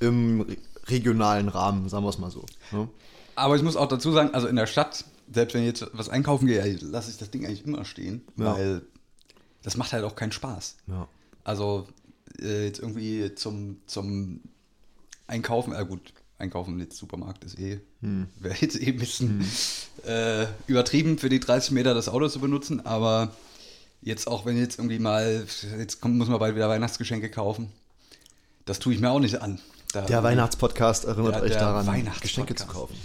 [0.00, 2.44] im re- regionalen Rahmen, sagen wir es mal so.
[2.72, 2.88] Ne?
[3.36, 6.08] Aber ich muss auch dazu sagen, also in der Stadt, selbst wenn ich jetzt was
[6.08, 8.56] einkaufen gehe, lasse ich das Ding eigentlich immer stehen, Ja.
[8.56, 8.82] weil
[9.62, 10.76] das macht halt auch keinen Spaß.
[10.88, 11.08] Ja.
[11.44, 11.86] Also
[12.40, 14.40] äh, jetzt irgendwie zum, zum
[15.26, 17.80] Einkaufen, äh gut, Einkaufen jetzt Supermarkt ist eh,
[18.40, 19.44] wäre jetzt eh ein bisschen
[20.06, 23.30] äh, übertrieben für die 30 Meter das Auto zu benutzen, aber
[24.04, 25.44] jetzt auch wenn jetzt irgendwie mal,
[25.78, 27.72] jetzt kommt, muss man bald wieder Weihnachtsgeschenke kaufen,
[28.66, 29.58] das tue ich mir auch nicht an.
[29.92, 32.10] Da Der Weihnachtspodcast erinnert Der- euch der daran.
[32.20, 32.96] Geschenke zu kaufen.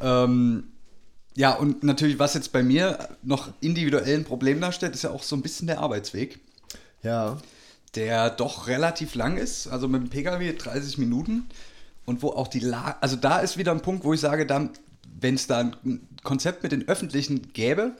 [0.00, 0.64] Ähm,
[1.36, 5.22] ja, und natürlich, was jetzt bei mir noch individuell ein Problem darstellt, ist ja auch
[5.22, 6.38] so ein bisschen der Arbeitsweg,
[7.02, 7.38] Ja.
[7.94, 11.48] der doch relativ lang ist, also mit dem Pkw 30 Minuten
[12.06, 14.70] und wo auch die La also da ist wieder ein Punkt, wo ich sage, dann,
[15.20, 17.92] wenn es da ein Konzept mit den Öffentlichen gäbe,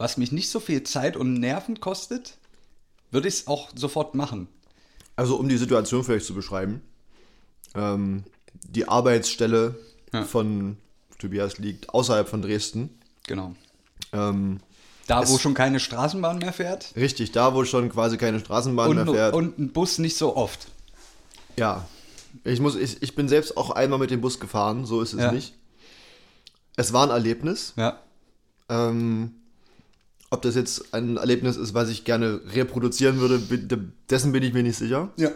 [0.00, 2.38] was mich nicht so viel Zeit und Nerven kostet,
[3.10, 4.48] würde ich es auch sofort machen.
[5.14, 6.80] Also um die Situation vielleicht zu beschreiben.
[7.74, 8.24] Ähm,
[8.66, 9.78] die Arbeitsstelle
[10.12, 10.24] Ja.
[10.24, 10.78] von
[11.18, 12.88] Tobias liegt außerhalb von Dresden.
[13.26, 13.54] Genau.
[14.14, 14.60] Ähm,
[15.06, 19.06] Da, wo schon keine Straßenbahn mehr fährt richtig, da wo schon quasi keine Straßenbahn mehr
[19.06, 19.34] und, fährt.
[19.34, 20.68] und ein Bus nicht so oft.
[21.58, 21.86] Ja.
[22.44, 25.20] Ich, muss, ich, ich bin selbst auch einmal mit dem Bus gefahren, so ist es
[25.20, 25.30] Ja.
[25.32, 25.52] nicht.
[26.76, 27.74] Es war ein Erlebnis.
[27.76, 27.98] Ja.
[28.70, 29.34] Ähm,
[30.30, 33.40] ob das jetzt ein Erlebnis ist, was ich gerne reproduzieren würde,
[34.08, 35.10] dessen bin ich mir nicht sicher.
[35.16, 35.30] Ja.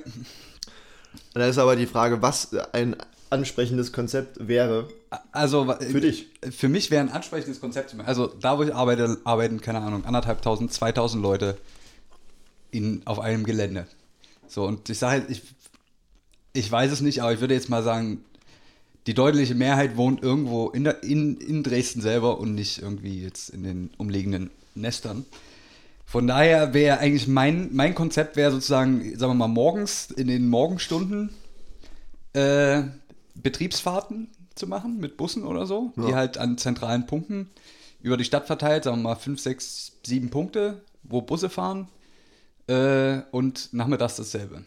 [1.32, 2.96] Da ist aber die Frage, was ein
[3.30, 4.88] ansprechendes Konzept wäre.
[5.32, 6.28] Also Für dich.
[6.50, 7.94] Für mich wäre ein ansprechendes Konzept.
[8.06, 11.58] Also da, wo ich arbeite, arbeiten, keine Ahnung, anderthalbtausend, zweitausend Leute
[12.70, 13.86] in, auf einem Gelände.
[14.46, 15.42] So, und ich sage halt, ich,
[16.52, 18.24] ich weiß es nicht, aber ich würde jetzt mal sagen,
[19.08, 23.50] die deutliche Mehrheit wohnt irgendwo in, der, in, in Dresden selber und nicht irgendwie jetzt
[23.50, 25.24] in den umliegenden Nestern.
[26.04, 30.48] Von daher wäre eigentlich mein, mein Konzept wäre sozusagen, sagen wir mal, morgens in den
[30.48, 31.30] Morgenstunden
[32.34, 32.82] äh,
[33.34, 36.16] Betriebsfahrten zu machen mit Bussen oder so, die Ja.
[36.16, 37.50] halt an zentralen Punkten
[38.00, 41.88] über die Stadt verteilt, sagen wir mal fünf, sechs, sieben Punkte, wo Busse fahren
[42.68, 44.64] äh, und nachmittags dasselbe.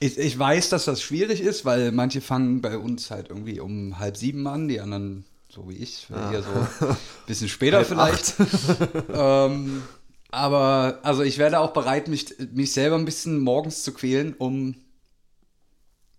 [0.00, 3.98] Ich, ich weiß, dass das schwierig ist, weil manche fangen bei uns halt irgendwie um
[3.98, 8.34] halb sieben an, die anderen, so wie ich, eher so ein bisschen später Halb vielleicht.
[9.12, 9.82] ähm,
[10.30, 14.74] aber also ich werde auch bereit, mich, mich selber ein bisschen morgens zu quälen, um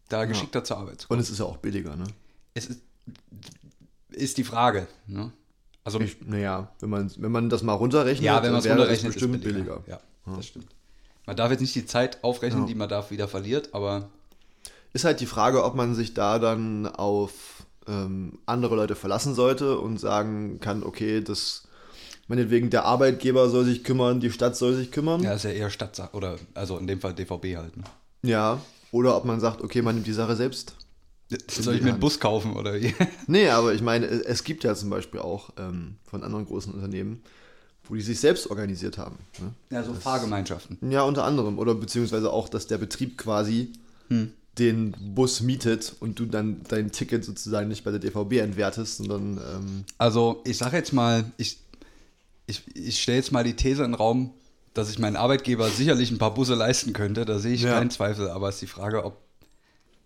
[0.09, 1.17] da geschickter zur Arbeit zu kommen.
[1.19, 2.05] Und es ist ja auch billiger, ne?
[2.53, 2.81] Es ist,
[4.11, 4.87] ist die Frage.
[5.07, 5.31] Ne?
[5.83, 9.35] Also naja, wenn man, wenn man das mal runterrechnet, ja, wenn man es runterrechnet, bestimmt
[9.35, 9.79] ist billiger.
[9.79, 9.99] billiger.
[10.25, 10.67] Ja, das stimmt.
[11.25, 12.67] Man darf jetzt nicht die Zeit aufrechnen, Ja.
[12.67, 14.09] die man da wieder verliert, aber
[14.93, 17.54] Ist halt die Frage, ob man sich da dann auf
[17.87, 21.67] ähm, andere Leute verlassen sollte und sagen kann, okay, das
[22.27, 25.21] meinetwegen der Arbeitgeber soll sich kümmern, die Stadt soll sich kümmern.
[25.21, 27.77] ja, ist ja eher Stadtsache oder also in dem Fall DVB halt.
[27.77, 27.83] Ne?
[28.23, 28.59] Ja.
[28.91, 30.75] Oder ob man sagt, okay, man nimmt die Sache selbst
[31.49, 31.99] Soll ich mir einen.
[31.99, 32.93] Bus kaufen oder wie?
[33.27, 36.71] Nee, aber ich meine, es es gibt ja zum Beispiel auch ähm, von anderen großen
[36.73, 37.23] Unternehmen,
[37.85, 39.17] wo die sich selbst organisiert haben.
[39.39, 39.53] Ne?
[39.71, 40.77] Ja, so Fahrgemeinschaften.
[40.91, 41.57] Ja, unter anderem.
[41.57, 43.73] Oder beziehungsweise auch, dass der Betrieb quasi
[44.09, 44.33] Hm.
[44.57, 49.37] Den Bus mietet und du dann dein Ticket sozusagen nicht bei der DVB entwertest, sondern
[49.37, 51.59] ähm, Also, ich sage jetzt mal, ich,
[52.47, 54.31] ich, ich stelle jetzt mal die These in den Raum,
[54.73, 57.25] dass ich meinen Arbeitgeber sicherlich ein paar Busse leisten könnte.
[57.25, 57.73] Da sehe ich Ja.
[57.77, 59.17] keinen Zweifel, aber es ist die Frage, ob,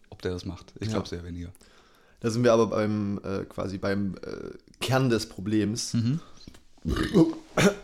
[0.09, 0.73] ob der das macht.
[0.79, 0.93] Ich Ja.
[0.93, 1.49] glaube sehr weniger.
[2.21, 5.93] da sind wir aber beim äh, quasi beim äh, Kern des Problems.
[5.93, 6.19] Mhm.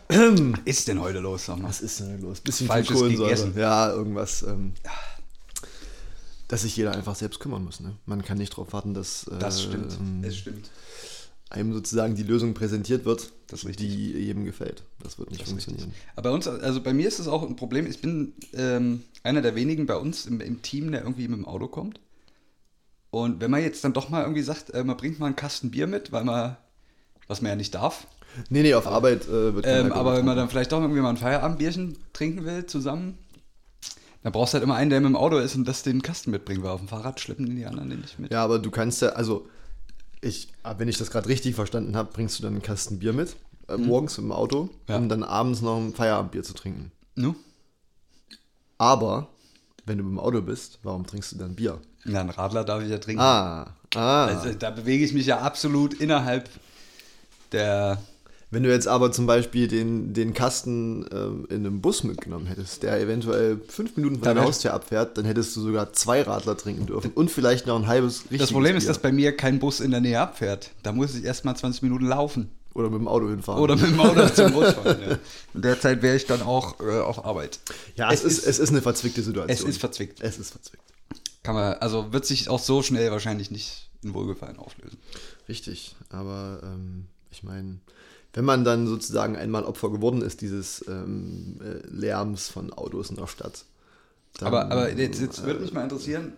[0.09, 1.67] Was ist denn heute los, sag mal?
[1.69, 2.39] Was ist denn los?
[2.41, 3.29] Bisschen Falsches viel Kohlensäure.
[3.29, 3.53] gegessen.
[3.57, 4.43] Ja, irgendwas.
[4.43, 4.73] Ähm,
[6.47, 7.79] dass sich jeder einfach selbst kümmern muss.
[7.79, 7.95] Ne?
[8.05, 9.97] Man kann nicht darauf warten, dass äh, Das stimmt.
[9.99, 10.69] ähm, Es stimmt.
[11.49, 13.77] einem sozusagen die Lösung präsentiert wird, richtig.
[13.77, 14.83] die jedem gefällt.
[15.01, 15.93] Das wird nicht Das funktionieren.
[16.15, 17.87] Aber bei uns, also bei mir ist es auch ein Problem.
[17.87, 21.45] Ich bin ähm, einer der wenigen bei uns im, im Team, der irgendwie mit dem
[21.45, 21.99] Auto kommt.
[23.11, 25.71] Und wenn man jetzt dann doch mal irgendwie sagt, äh, man bringt mal einen Kasten
[25.71, 26.57] Bier mit, weil man,
[27.27, 28.07] was man ja nicht darf,
[28.49, 31.09] Nee, nee, auf Arbeit äh, wird Ähm, aber wenn man dann vielleicht doch irgendwie mal
[31.09, 33.17] ein Feierabendbierchen trinken will zusammen,
[34.25, 36.31] dann brauchst du halt immer einen, der mit dem Auto ist und das den Kasten
[36.31, 38.31] mitbringt, weil auf dem Fahrrad schleppen die anderen den nicht mit.
[38.31, 39.47] Ja, aber du kannst ja, also
[40.19, 40.47] ich,
[40.79, 43.35] wenn ich das gerade richtig verstanden habe, bringst du dann einen Kasten Bier mit,
[43.67, 44.69] äh, morgens im Auto, Mhm.
[44.87, 44.97] Ja.
[44.97, 46.91] um dann abends noch ein Feierabendbier zu trinken.
[47.13, 47.35] Nu?
[48.79, 49.27] Aber
[49.85, 51.79] wenn du im Auto bist, warum trinkst du dann Bier?
[52.03, 53.21] Na, einen Radler darf ich ja trinken.
[53.21, 54.25] Ah, ah.
[54.25, 56.49] Also da bewege ich mich ja absolut innerhalb
[57.51, 58.01] der.
[58.55, 62.83] Wenn du jetzt aber zum Beispiel den, den Kasten ähm, in einem Bus mitgenommen hättest,
[62.83, 66.85] der eventuell fünf Minuten von deiner Haustür abfährt, dann hättest du sogar zwei Radler trinken
[66.85, 68.93] dürfen und vielleicht noch ein halbes richtiges Das Problem ist, Bier.
[68.93, 70.71] dass bei mir kein Bus in der Nähe abfährt.
[70.83, 72.49] Da muss ich erstmal 20 Minuten laufen.
[72.73, 73.61] Oder mit dem Auto hinfahren.
[73.61, 74.99] Oder mit dem Auto zum Bus fahren.
[75.05, 75.17] Ja.
[75.53, 77.59] In der Zeit wäre ich dann auch äh, auf Arbeit.
[77.97, 79.69] ja, es, ist, es ist eine verzwickte es Situation.
[79.69, 80.21] ist verzwickt.
[80.21, 80.83] Es ist verzwickt.
[81.43, 84.97] Kann man, also wird sich auch so schnell wahrscheinlich nicht in Wohlgefallen auflösen.
[85.49, 87.79] Richtig, aber ähm, ich meine,
[88.35, 93.15] wenn man dann sozusagen einmal Opfer geworden ist dieses ähm, äh, Lärms von Autos in
[93.15, 93.63] der Stadt.
[94.37, 96.33] dann, Aber, aber jetzt, jetzt würde mich mal interessieren,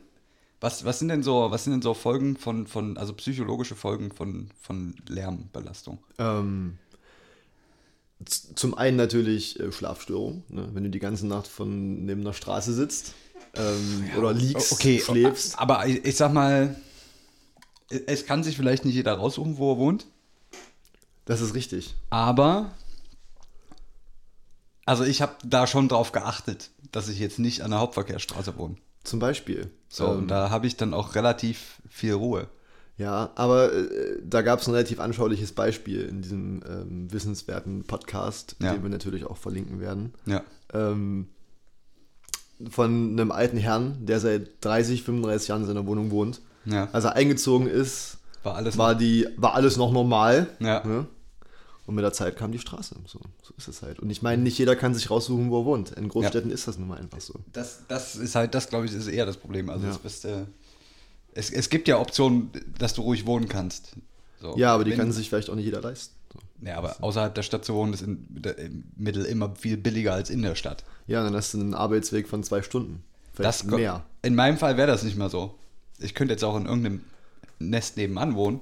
[0.60, 4.12] was, was sind denn so, was sind denn so Folgen von, von also psychologische Folgen
[4.12, 5.98] von, von Lärmbelastung?
[6.20, 6.78] Ähm,
[8.26, 10.70] zum einen natürlich äh, Schlafstörung, ne?
[10.74, 13.14] wenn du die ganze Nacht von neben der Straße sitzt
[13.56, 15.58] ähm, oder liegst, Okay, schläfst.
[15.58, 16.76] aber ich, ich sag mal,
[17.90, 20.06] es kann sich vielleicht nicht jeder raussuchen, wo er wohnt,
[21.28, 21.94] Das ist richtig.
[22.10, 22.72] aber
[24.86, 28.76] also ich habe da schon drauf geachtet, dass ich jetzt nicht an der Hauptverkehrsstraße wohne.
[29.04, 29.70] Zum Beispiel.
[29.90, 32.48] So, Ähm, und da habe ich dann auch relativ viel Ruhe.
[32.98, 38.56] Ja, aber äh, da gab es ein relativ anschauliches Beispiel in diesem ähm, wissenswerten Podcast,
[38.62, 38.74] Ja.
[38.74, 40.14] den wir natürlich auch verlinken werden.
[40.26, 40.42] Ja.
[40.74, 41.28] ähm,
[42.72, 46.42] von einem alten Herrn, der seit 30, 35 Jahren in seiner Wohnung wohnt.
[46.66, 46.88] Ja.
[46.92, 50.48] Als er eingezogen ist, War alles war, die, war alles noch normal.
[50.60, 50.84] Ja.
[50.86, 51.06] Ne?
[51.88, 52.96] Und mit der Zeit kam die Straße.
[53.08, 54.00] So, so ist es halt.
[54.00, 55.92] Und ich meine, nicht jeder kann sich raussuchen, wo er wohnt.
[55.92, 57.34] In Großstädten ist das nun mal einfach so.
[57.54, 59.70] Das, das ist halt, das glaube ich, ist eher das Problem.
[59.70, 59.92] Also Ja.
[59.94, 60.44] das bist, äh,
[61.34, 63.94] es, es gibt ja Optionen, dass du ruhig wohnen kannst.
[64.42, 64.56] So.
[64.58, 66.14] Ja, aber die Wenn- kann sich vielleicht auch nicht jeder leisten.
[66.34, 66.40] So.
[66.68, 70.14] Ja, aber außerhalb der Stadt zu wohnen ist in, der, im Mittel immer viel billiger
[70.14, 70.84] als in der Stadt.
[71.08, 73.02] Ja, dann hast du einen Arbeitsweg von zwei Stunden.
[73.34, 74.04] Vielleicht Das mehr.
[74.24, 75.56] In meinem Fall wäre das nicht mehr so.
[76.00, 77.02] Ich könnte jetzt auch in irgendeinem
[77.60, 78.62] Nest nebenan wohnen,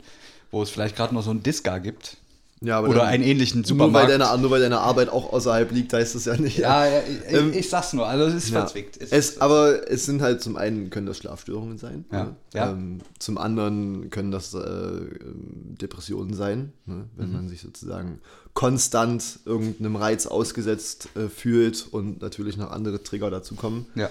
[0.52, 2.18] wo es vielleicht gerade noch so einen Disca gibt.
[2.66, 4.10] Ja, Oder dann- einen ähnlichen Nur weil, Supermarkt.
[4.12, 6.58] deine, nur weil deine Arbeit auch außerhalb liegt, heißt das ja nicht.
[6.58, 8.62] ja, ja ich, Ähm, ich sag's nur, also es ist Ja.
[8.62, 8.98] verzwickt.
[9.02, 12.06] Es Es, aber es sind halt zum einen können das Schlafstörungen sein.
[12.12, 12.24] Ja.
[12.24, 12.36] Ne?
[12.54, 12.72] Ja.
[12.72, 16.94] Ähm, zum anderen können das äh, ähm, Depressionen sein, ne?
[16.96, 17.10] Mhm.
[17.16, 18.20] wenn man sich sozusagen
[18.54, 23.86] konstant irgendeinem Reiz ausgesetzt äh, fühlt und natürlich noch andere Trigger dazukommen.
[23.96, 24.10] ja.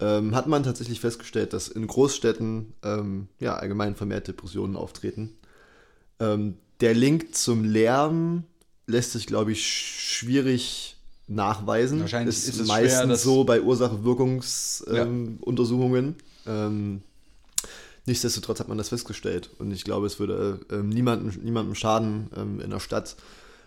[0.00, 5.30] Ähm, hat man tatsächlich festgestellt, dass in Großstädten ähm, ja, allgemein vermehrt Depressionen auftreten.
[6.78, 8.44] Ähm, der Link zum Lärm
[8.86, 12.00] lässt sich, glaube ich, schwierig nachweisen.
[12.00, 15.26] Wahrscheinlich ist, ist es meistens schwer, so bei Ursache-Wirkungsuntersuchungen.
[15.26, 16.16] Ähm, Untersuchungen.
[16.46, 17.02] ähm,
[18.06, 19.50] nichtsdestotrotz hat man das festgestellt.
[19.58, 23.16] Und ich glaube, es würde ähm, niemandem, niemandem schaden, ähm, in der Stadt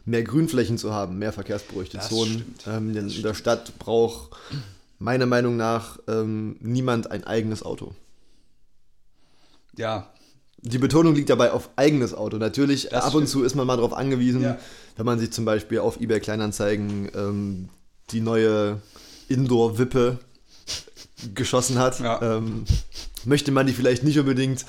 [0.05, 2.55] mehr Grünflächen zu haben, mehr verkehrsberuhigte Das Zonen.
[2.65, 4.31] Ähm, denn in der Stadt braucht
[4.97, 7.93] meiner Meinung nach ähm, niemand ein eigenes Auto.
[9.77, 10.11] ja,
[10.63, 12.37] Die Betonung liegt dabei auf eigenes Auto.
[12.37, 13.29] Natürlich, Das ab und stimmt.
[13.29, 14.57] zu ist man mal darauf angewiesen, Ja.
[14.95, 17.69] wenn man sich zum Beispiel auf eBay Kleinanzeigen ähm,
[18.11, 18.79] die neue
[19.27, 20.19] Indoor-Wippe
[21.33, 22.37] geschossen hat, Ja.
[22.37, 22.65] ähm,
[23.25, 24.65] möchte man die vielleicht nicht unbedingt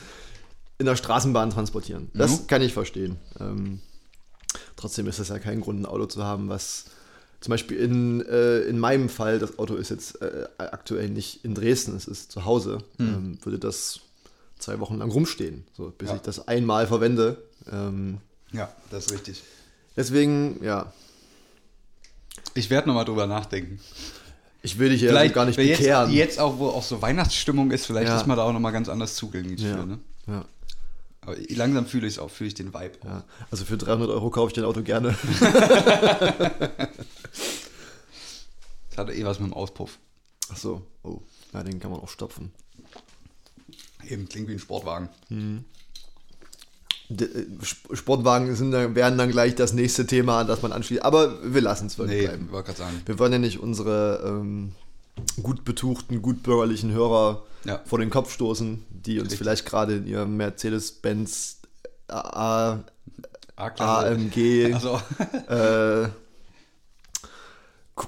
[0.78, 2.10] in der Straßenbahn transportieren.
[2.14, 2.46] Das Mhm.
[2.46, 3.16] kann ich verstehen.
[3.40, 3.80] Ähm,
[4.76, 6.86] trotzdem ist das ja kein Grund, ein Auto zu haben, was
[7.40, 11.54] zum Beispiel in, äh, in meinem Fall, das Auto ist jetzt äh, aktuell nicht in
[11.54, 13.06] Dresden, es ist zu Hause, Mhm.
[13.08, 14.00] ähm, würde das
[14.62, 16.16] zwei Wochen lang rumstehen, so, bis Ja.
[16.16, 17.42] ich das einmal verwende.
[17.70, 18.18] Ähm,
[18.52, 19.42] Ja, das ist richtig.
[19.96, 20.92] deswegen, ja,
[22.54, 23.80] Ich werde nochmal drüber nachdenken.
[24.62, 26.10] ich will dich ja Vielleicht gar nicht weil jetzt, bekehren.
[26.12, 28.16] jetzt auch, wo auch so Weihnachtsstimmung ist, vielleicht Ja.
[28.20, 29.86] ist man da auch nochmal ganz anders zugänglich ja, für.
[29.86, 29.98] Ne?
[30.26, 30.44] ja,
[31.22, 32.98] Aber langsam fühle ich es auch, fühle ich den Vibe.
[33.04, 33.24] ja.
[33.50, 35.16] Also für 300 Euro kaufe ich dein Auto gerne.
[38.90, 39.98] Das hatte eh was mit dem Auspuff.
[40.52, 41.20] Ach so, oh,
[41.54, 42.52] ja, den kann man auch stopfen.
[44.12, 45.08] Eben, klingt wie ein Sportwagen.
[47.64, 51.02] Sp- Sportwagen sind dann, werden dann gleich das nächste Thema, das man anschließt.
[51.02, 52.48] Aber wir lassen es wirklich Nee, bleiben.
[53.06, 54.72] Wir wollen ja nicht unsere ähm,
[55.42, 57.80] gut betuchten, gut bürgerlichen Hörer Ja.
[57.84, 59.38] vor den Kopf stoßen, die uns Richtig.
[59.38, 61.58] vielleicht gerade in ihrem Mercedes-Benz.
[63.56, 65.00] AMG Also
[65.48, 66.08] äh,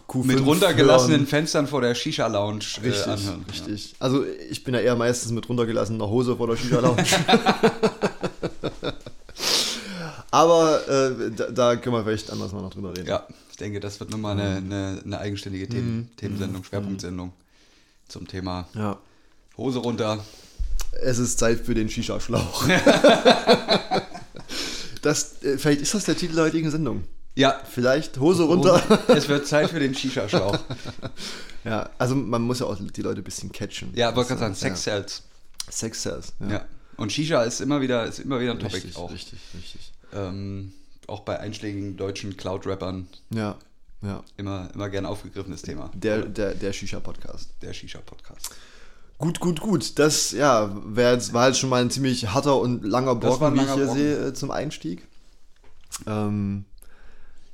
[0.08, 1.26] Q5 mit runtergelassenen hören.
[1.26, 3.44] Fenstern vor der Shisha-Lounge äh, Richtig, anhören.
[3.50, 3.94] richtig.
[3.98, 7.04] Also ich bin ja eher meistens mit runtergelassener Hose vor der Shisha-Lounge.
[10.30, 13.06] Aber äh, da, da können wir vielleicht anders mal noch drüber reden.
[13.06, 13.24] Ja.
[13.28, 16.16] ja, ich denke, das wird nochmal eine, eine, eine eigenständige Themen, Mhm.
[16.16, 17.32] Themensendung, Schwerpunktsendung
[18.08, 18.98] zum Thema ja.
[19.56, 20.24] Hose runter.
[21.02, 22.66] Es ist Zeit für den Shisha-Schlauch.
[25.02, 27.04] das, äh, vielleicht ist das der Titel der heutigen Sendung.
[27.36, 28.80] Ja, Vielleicht Hose runter.
[29.08, 30.58] es wird Zeit für den Shisha-Schlauch.
[31.64, 33.92] ja, also man muss ja auch die Leute ein bisschen catchen.
[33.94, 34.58] Ja, wollte gerade sagen, Ja.
[34.58, 35.22] Sex sells.
[35.68, 36.32] Sex sells.
[36.40, 36.48] Ja.
[36.48, 36.64] Ja.
[36.96, 39.10] Und Shisha ist immer wieder, ist immer wieder ein Topic Richtig, auch.
[39.10, 39.92] richtig, richtig.
[40.12, 40.72] Ähm,
[41.08, 43.56] auch bei einschlägigen deutschen Cloud-Rappern Ja,
[44.02, 44.22] ja.
[44.36, 45.90] immer, immer gern aufgegriffenes Thema.
[45.94, 47.50] Der, der, der Shisha-Podcast.
[47.62, 48.50] Der Shisha-Podcast.
[49.18, 49.98] Gut, gut, gut.
[49.98, 53.72] Das ja, jetzt, war jetzt schon mal ein ziemlich harter und langer Brocken, wie ich
[53.72, 55.06] hier sehe, äh, zum Einstieg.
[56.06, 56.64] Ähm,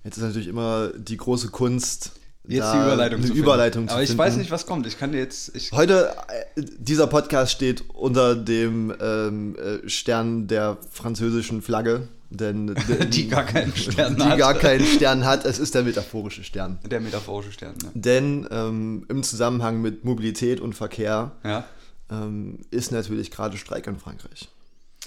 [0.05, 2.13] jetzt ist natürlich immer die große Kunst,
[2.49, 3.33] Jetzt die Überleitung zu.
[3.35, 4.19] Überleitung zu Aber ich finden.
[4.23, 4.87] weiß nicht, was kommt.
[4.87, 5.55] Ich kann jetzt.
[5.55, 6.17] Ich, Heute,
[6.57, 12.75] äh, dieser Podcast steht unter dem ähm, äh, Stern der französischen Flagge, denn
[13.11, 14.39] Die gar keinen Stern die hat.
[14.39, 15.45] gar keinen Stern hat.
[15.45, 16.79] Es ist der metaphorische Stern.
[16.91, 17.91] der metaphorische Stern, ne?
[17.95, 21.65] Denn ähm, im Zusammenhang mit Mobilität und Verkehr Ja.
[22.11, 24.49] ähm, ist natürlich gerade Streik in Frankreich.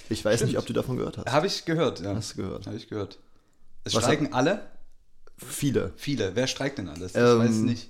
[0.07, 0.51] Ich weiß Stimmt.
[0.51, 1.31] nicht, ob du davon gehört hast.
[1.31, 2.15] Habe ich gehört, ja.
[2.15, 2.67] Hast du gehört?
[2.67, 3.17] Habe ich gehört.
[3.85, 4.61] Es Was streiken alle?
[5.47, 5.91] Viele.
[5.95, 6.31] Viele.
[6.35, 7.11] Wer streikt denn alles?
[7.11, 7.89] Ich Ähm, weiß es nicht.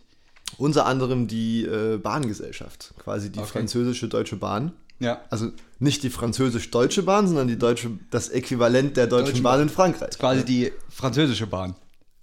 [0.57, 3.47] Unter anderem die äh, Bahngesellschaft, quasi die Okay.
[3.49, 4.73] französische Deutsche Bahn.
[4.99, 5.21] Ja.
[5.31, 9.69] Also nicht die französisch-deutsche Bahn, sondern die deutsche, das Äquivalent der Deutschen Deutschen Bahn in
[9.69, 10.17] Frankreich.
[10.17, 11.75] Quasi die französische Bahn.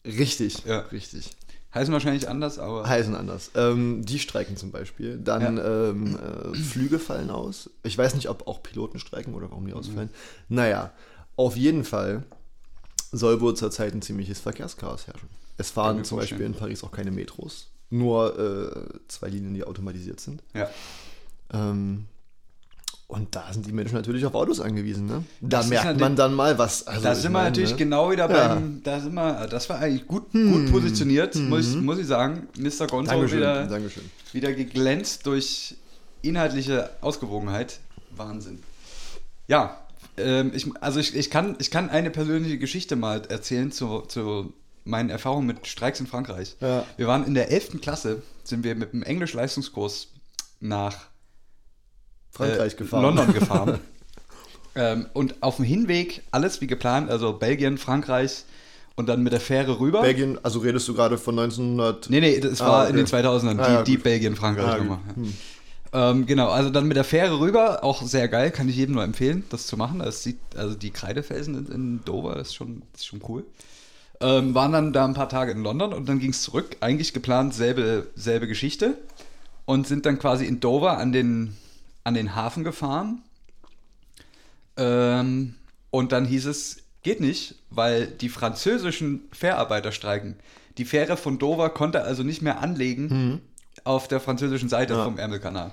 [0.07, 0.81] Richtig, Ja.
[0.93, 1.31] richtig.
[1.75, 2.89] Heißen wahrscheinlich anders, aber.
[2.89, 3.51] Heißen anders.
[3.55, 5.19] Ähm, die streiken zum Beispiel.
[5.19, 7.71] Dann ähm, äh, Flüge fallen aus.
[7.85, 10.11] Ich weiß nicht, ob auch Piloten streiken oder warum die ausfallen.
[10.49, 10.57] Mhm.
[10.57, 10.93] Naja,
[11.37, 12.25] auf jeden Fall
[13.13, 15.29] soll wohl zurzeit ein ziemliches Verkehrschaos herrschen.
[15.57, 17.69] Es fahren zum Beispiel in Paris auch keine Metros.
[17.91, 20.43] Nur äh, zwei Linien, die automatisiert sind.
[20.55, 20.71] Ja.
[21.53, 22.07] Ähm,
[23.09, 25.07] und da sind die Menschen natürlich auf Autos angewiesen.
[25.07, 25.25] Ne?
[25.41, 26.87] Da Das merkt man dann mal, was.
[26.87, 27.77] Also da sind wir natürlich ne?
[27.77, 28.55] genau wieder Ja.
[28.55, 28.81] beim.
[28.85, 32.47] Da sind wir, das war eigentlich gut, gut positioniert, muss, ich, muss ich sagen.
[32.57, 32.87] Mr.
[32.87, 33.11] Gonzo.
[33.11, 34.05] Dankeschön, wieder, Dankeschön.
[34.33, 35.75] wieder geglänzt durch
[36.23, 37.81] inhaltliche Ausgewogenheit.
[38.15, 38.63] Wahnsinn.
[39.49, 39.80] Ja,
[40.25, 44.53] ähm, ich, also ich, ich, kann, ich kann eine persönliche Geschichte mal erzählen zu, zu
[44.85, 46.57] meinen Erfahrungen mit Streiks in Frankreich.
[46.61, 46.85] Ja.
[46.97, 47.81] Wir waren in der 11.
[47.81, 50.09] Klasse, sind wir mit einem Englisch-Leistungskurs
[50.61, 50.97] nach
[52.31, 53.03] Frankreich äh, gefahren.
[53.03, 53.81] London gefahren.
[54.75, 58.45] ähm, und auf dem Hinweg alles wie geplant, also Belgien, Frankreich
[58.97, 60.03] und dann mit der Fähre rüber.
[60.03, 62.11] Belgien, also redest du gerade von 1900.
[62.11, 63.05] Nee, nee, das Ah, war in okay.
[63.05, 64.05] den 2000ern, die, Ah, ja, die gut.
[64.05, 65.01] Belgien-Frankreich-Nummer.
[65.09, 65.29] Ah, gut.
[65.93, 69.05] Ähm, genau, also dann mit der Fähre rüber, auch sehr geil, kann ich jedem nur
[69.05, 69.99] empfehlen, das zu machen.
[69.99, 73.45] Das sieht, also die Kreidefelsen in, in Dover, ist schon, ist schon cool.
[74.21, 76.77] Ähm, waren dann da ein paar Tage in London und dann ging es zurück.
[76.81, 78.99] Eigentlich geplant selbe, selbe Geschichte.
[79.65, 81.57] Und sind dann quasi in Dover an den,
[82.05, 83.23] an den Hafen gefahren.
[84.77, 85.55] Ähm,
[85.91, 90.37] und dann hieß es, geht nicht, weil die französischen Fährarbeiter streiken.
[90.79, 93.41] Die Fähre von Dover konnte also nicht mehr anlegen
[93.85, 95.05] auf der französischen Seite Ja.
[95.05, 95.73] vom Ärmelkanal.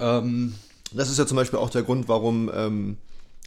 [0.00, 0.54] Ähm,
[0.92, 2.96] Das ist ja zum Beispiel auch der Grund, warum ähm,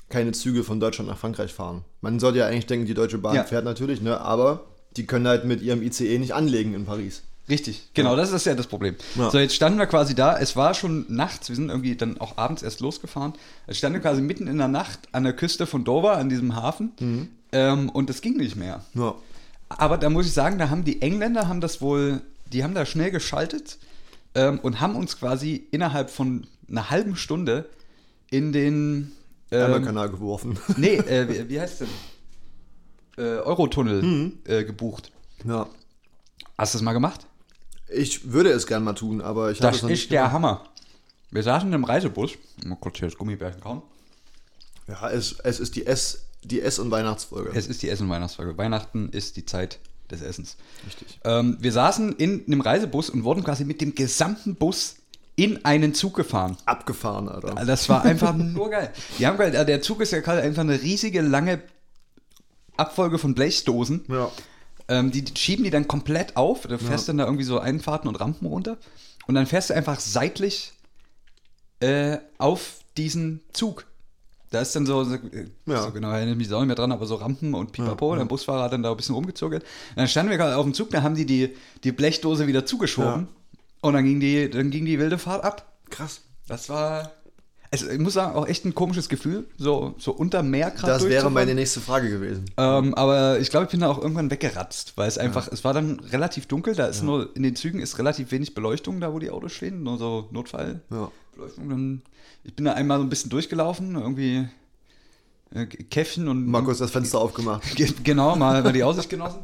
[0.09, 1.83] keine Züge von Deutschland nach Frankreich fahren.
[2.01, 3.43] Man sollte ja eigentlich denken, die Deutsche Bahn Ja.
[3.45, 4.21] fährt natürlich, ne?
[4.21, 4.65] aber
[4.95, 7.23] die können halt mit ihrem ICE nicht anlegen in Paris.
[7.49, 8.95] Richtig, genau, das ist ja das Problem.
[9.15, 9.31] Ja.
[9.31, 12.37] So, jetzt standen wir quasi da, es war schon nachts, wir sind irgendwie dann auch
[12.37, 13.33] abends erst losgefahren.
[13.67, 16.55] Jetzt standen wir quasi mitten in der Nacht an der Küste von Dover, an diesem
[16.55, 17.27] Hafen, Mhm.
[17.53, 18.83] ähm, und es ging nicht mehr.
[18.93, 19.15] Ja.
[19.69, 22.21] Aber da muss ich sagen, da haben die Engländer haben das wohl,
[22.53, 23.77] die haben da schnell geschaltet
[24.35, 27.69] ähm, und haben uns quasi innerhalb von einer halben Stunde
[28.29, 29.11] in den
[29.51, 30.57] ähm, Ärmelkanal geworfen.
[30.77, 31.87] Nee, äh, wie, wie heißt denn?
[33.17, 34.39] Äh, Eurotunnel Mhm.
[34.45, 35.11] äh, gebucht.
[35.45, 35.67] ja.
[36.57, 37.25] Hast du das mal gemacht?
[37.93, 40.21] Ich würde es gern mal tun, aber ich habe Das es noch ist nicht der
[40.21, 40.33] gemacht.
[40.33, 40.63] Hammer.
[41.31, 42.33] Wir saßen in einem Reisebus.
[42.63, 43.81] Mal kurz hier das Gummibärchen kauen.
[44.87, 47.51] Ja, es, es ist die Ess, die Ess- und Weihnachtsfolge.
[47.55, 48.57] Es ist die Essen- und Weihnachtsfolge.
[48.57, 49.79] Weihnachten ist die Zeit
[50.11, 50.57] des Essens.
[50.85, 51.19] Richtig.
[51.23, 54.95] Ähm, wir saßen in einem Reisebus und wurden quasi mit dem gesamten Bus
[55.35, 56.57] in einen Zug gefahren.
[56.65, 57.55] Abgefahren, Alter.
[57.65, 58.91] Das war einfach nur geil.
[59.17, 61.61] Die haben der Zug ist ja gerade einfach eine riesige, lange
[62.77, 64.05] Abfolge von Blechdosen.
[64.07, 64.31] Ja.
[64.87, 66.63] Ähm, die schieben die dann komplett auf.
[66.63, 68.77] Du fährst dann da irgendwie so Einfahrten und Rampen runter.
[69.27, 70.73] Und dann fährst du einfach seitlich
[71.79, 73.85] äh, auf diesen Zug.
[74.51, 75.15] Da ist dann so, so,
[75.65, 75.81] Ja.
[75.83, 78.15] so genau, erinnere ich mich auch nicht mehr dran, aber so Rampen und Pipapo.
[78.15, 79.61] Der Busfahrer hat dann da ein bisschen rumgezogen.
[79.95, 83.29] Dann standen wir gerade auf dem Zug, da haben die die, die Blechdose wieder zugeschoben.
[83.81, 85.71] Und dann ging, die, dann ging die wilde Fahrt ab.
[85.89, 86.21] Krass.
[86.47, 87.11] Das war,
[87.71, 91.07] also ich muss sagen, auch echt ein komisches Gefühl, so, so unter Meer gerade Das
[91.07, 92.43] wäre meine nächste Frage gewesen.
[92.57, 95.73] Ähm, aber ich glaube, ich bin da auch irgendwann weggeratzt, weil es einfach, es war
[95.73, 99.19] dann relativ dunkel, da ist nur, in den Zügen ist relativ wenig Beleuchtung da, wo
[99.19, 100.81] die Autos stehen, nur so Notfallbeleuchtung.
[100.91, 101.11] Ja.
[101.57, 102.01] Dann,
[102.43, 104.47] ich bin da einmal so ein bisschen durchgelaufen, irgendwie
[105.53, 107.63] äh, Käffchen und Markus das Fenster aufgemacht.
[107.75, 109.39] Ge- genau, mal, mal die Aussicht genossen.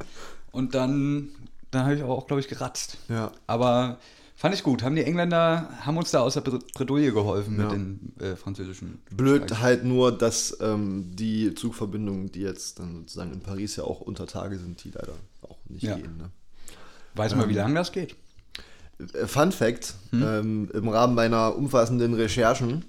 [0.52, 1.30] Und dann,
[1.72, 2.98] dann habe ich auch, glaube ich, geratzt.
[3.10, 3.32] Ja.
[3.48, 3.98] Aber
[4.36, 4.84] fand ich gut.
[4.84, 7.64] Haben die Engländer, haben uns da aus der Bre- Bredouille geholfen Ja.
[7.66, 9.00] mit den äh, französischen.
[9.12, 14.02] Blöd halt nur, dass ähm, die Zugverbindungen, die jetzt dann sozusagen in Paris ja auch
[14.02, 15.96] unter Tage sind, die leider auch nicht Ja.
[15.96, 16.18] gehen.
[16.18, 16.30] Ne?
[17.16, 18.16] Weiß mal, wie lange das geht.
[19.28, 22.84] Fun Fact: ähm, Im Rahmen meiner umfassenden Recherchen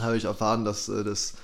[0.00, 1.34] habe ich erfahren, dass äh, das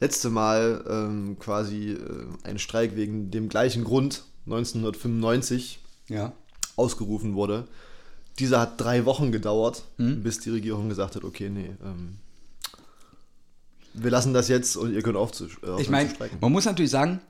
[0.00, 1.98] letzte Mal ähm, quasi äh,
[2.44, 6.32] ein Streik wegen dem gleichen Grund 1995 Ja.
[6.76, 7.66] ausgerufen wurde.
[8.38, 12.18] Dieser hat drei Wochen gedauert, bis die Regierung gesagt hat: Okay, nee, ähm,
[13.94, 16.08] wir lassen das jetzt und ihr könnt aufzu äh, Ich meine,
[16.40, 17.20] man muss natürlich sagen,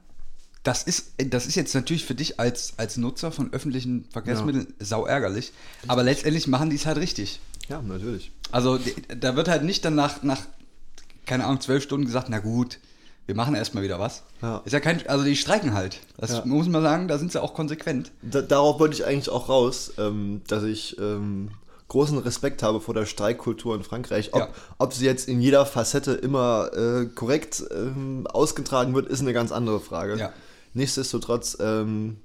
[0.68, 5.06] das ist, das ist jetzt natürlich für dich als, als Nutzer von öffentlichen Verkehrsmitteln sau
[5.06, 5.52] ärgerlich.
[5.86, 7.40] Aber letztendlich machen die es halt richtig.
[7.70, 8.32] Ja, natürlich.
[8.52, 8.78] Also
[9.18, 10.42] da wird halt nicht dann nach, nach,
[11.24, 12.80] keine Ahnung, zwölf Stunden gesagt, na gut,
[13.24, 14.24] wir machen erstmal wieder was.
[14.42, 14.58] Ja.
[14.66, 16.00] Ist ja kein, also die streiken halt.
[16.18, 16.42] Das Ja.
[16.44, 18.10] muss man sagen, da sind sie auch konsequent.
[18.20, 21.48] Da, darauf wollte ich eigentlich auch raus, ähm, dass ich ähm,
[21.88, 24.34] großen Respekt habe vor der Streikkultur in Frankreich.
[24.34, 24.48] Ob, Ja.
[24.76, 29.50] ob sie jetzt in jeder Facette immer äh, korrekt ähm, ausgetragen wird, ist eine ganz
[29.50, 30.16] andere Frage.
[30.18, 30.32] Ja.
[30.74, 32.18] Nichtsdestotrotz ähm,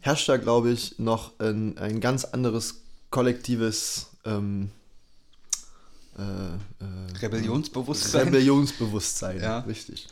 [0.00, 4.70] herrscht da, glaube ich, noch ein, ein ganz anderes kollektives ähm,
[6.18, 8.24] äh, äh, Rebellionsbewusstsein.
[8.28, 9.40] Rebellionsbewusstsein.
[9.40, 9.58] Ja.
[9.60, 10.06] Richtig.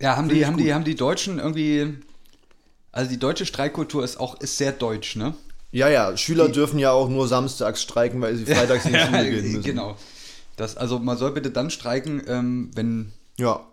[0.00, 1.98] ja, haben Finde die, haben die, haben die Deutschen irgendwie,
[2.92, 5.34] also die deutsche Streikkultur ist auch, ist sehr deutsch, ne?
[5.70, 9.30] Ja, ja, Schüler dürfen ja auch nur samstags streiken, weil sie freitags in die Schule
[9.30, 9.62] gehen müssen.
[9.62, 9.96] Genau.
[10.56, 13.66] Das, also man soll bitte dann streiken, ähm, wenn, Ja,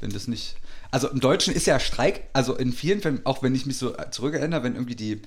[0.00, 0.56] wenn das nicht.
[0.96, 3.92] Also im Deutschen ist ja Streik, also in vielen Fällen, auch wenn ich mich so
[4.10, 5.20] zurückerinnere, wenn irgendwie die,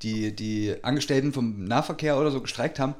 [0.00, 2.94] die, die Angestellten vom Nahverkehr oder so gestreikt haben,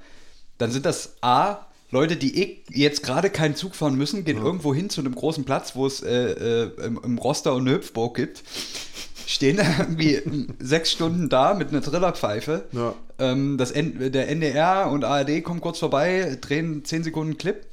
[0.58, 4.74] dann sind das A, Leute, die eh jetzt gerade keinen Zug fahren müssen, gehen irgendwo
[4.74, 8.16] hin zu einem großen Platz, wo es äh, äh, im, im Roster und eine Hüpfburg
[8.16, 8.42] gibt,
[9.24, 10.20] stehen da irgendwie
[10.58, 12.64] sechs Stunden da mit einer Trillerpfeife.
[12.72, 12.96] Ja.
[13.20, 17.64] Ähm, das N der NDR und ARD kommen kurz vorbei, drehen 10 Sekunden Clip.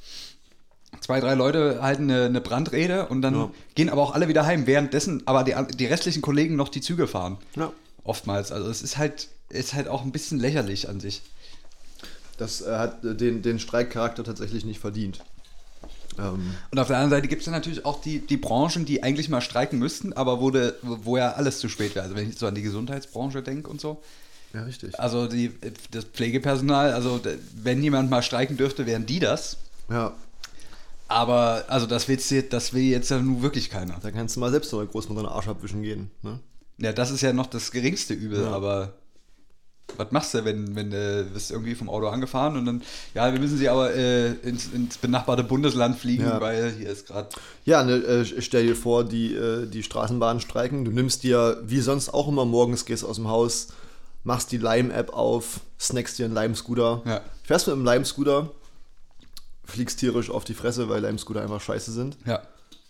[1.04, 3.50] Zwei, drei Leute halten eine, eine Brandrede und dann Ja.
[3.74, 7.06] gehen aber auch alle wieder heim, währenddessen aber die, die restlichen Kollegen noch die Züge
[7.06, 7.36] fahren.
[7.56, 7.70] ja.
[8.04, 8.52] Oftmals.
[8.52, 11.20] Also es ist halt, ist halt auch ein bisschen lächerlich an sich.
[12.38, 15.20] Das äh, hat äh, den, den Streikcharakter tatsächlich nicht verdient.
[16.18, 19.02] Ähm, Und auf der anderen Seite gibt es dann natürlich auch die, die Branchen, die
[19.02, 22.04] eigentlich mal streiken müssten, aber wo, de, wo ja alles zu spät wäre.
[22.04, 24.02] Also wenn ich so an die Gesundheitsbranche denke und so.
[24.54, 24.98] ja, richtig.
[24.98, 25.50] Also die,
[25.90, 27.20] das Pflegepersonal, also
[27.56, 29.56] wenn jemand mal streiken dürfte, wären die das.
[29.90, 30.12] Ja,
[31.14, 33.96] Aber also das, willst du, das will jetzt ja nun wirklich keiner.
[34.02, 36.10] da kannst du mal selbst deiner Großmutter einen Arsch abwischen gehen.
[36.22, 36.40] Ne?
[36.78, 38.50] Ja, das ist ja noch das geringste Übel, Ja.
[38.50, 38.94] aber
[39.96, 42.82] was machst du, wenn, wenn du bist irgendwie vom Auto angefahren und dann,
[43.14, 46.40] ja, wir müssen sie aber äh, ins, ins benachbarte Bundesland fliegen, Ja.
[46.40, 47.28] weil hier ist gerade.
[47.64, 50.84] Ja, ne, äh, stell dir vor, die, äh, die Straßenbahnen streiken.
[50.84, 53.68] Du nimmst dir, wie sonst auch immer morgens, gehst aus dem Haus,
[54.24, 57.20] machst die Lime-App auf, snackst dir einen Lime-Scooter, Ja.
[57.44, 58.50] fährst mit einem Lime-Scooter,
[59.66, 62.42] fliegst tierisch auf die Fresse, weil Lime-Scooter einfach scheiße sind Ja.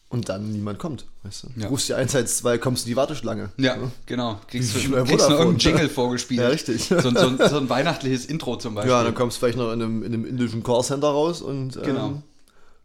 [0.08, 1.06] und dann niemand kommt.
[1.22, 1.48] Weißt du?
[1.60, 1.68] Ja.
[1.68, 3.50] Rufst die 112, kommst in die Warteschlange.
[3.56, 4.40] Ja, genau.
[4.48, 6.40] Kriegst, du, kriegst noch irgendeinen Jingle vorgespielt.
[6.40, 6.84] Ja, richtig.
[6.84, 8.90] So, ein- so, so ein weihnachtliches Intro zum Beispiel.
[8.92, 11.82] Ja, dann kommst du vielleicht noch in einem, in einem indischen Callcenter raus und ähm,
[11.82, 12.22] Genau.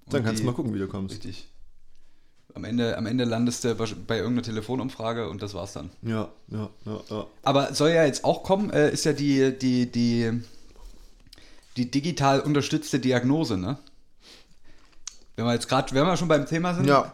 [0.09, 1.15] dann Und kannst du mal gucken, wie du kommst.
[1.15, 1.47] Richtig.
[2.55, 5.91] Am Ende, am Ende landest du bei irgendeiner Telefonumfrage und das war's dann.
[6.01, 7.27] Ja, ja, ja, ja.
[7.43, 10.31] Aber soll ja jetzt auch kommen, äh, ist ja die, die, die,
[11.77, 13.77] die digital unterstützte Diagnose, ne?
[15.35, 17.13] Wenn wir jetzt gerade, wenn wir schon beim Thema sind, Ja.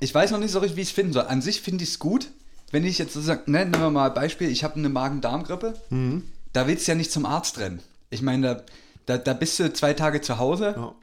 [0.00, 1.24] ich weiß noch nicht so richtig, wie ich es finden soll.
[1.26, 2.28] An sich finde ich es gut,
[2.70, 6.24] wenn ich jetzt sozusagen, ne, nehmen wir mal ein Beispiel, ich habe eine Magen-Darm-Grippe, Mhm.
[6.52, 7.80] da willst du ja nicht zum Arzt rennen.
[8.10, 8.62] Ich meine, da,
[9.06, 10.94] Da, da bist du zwei Tage zu Hause, Ja.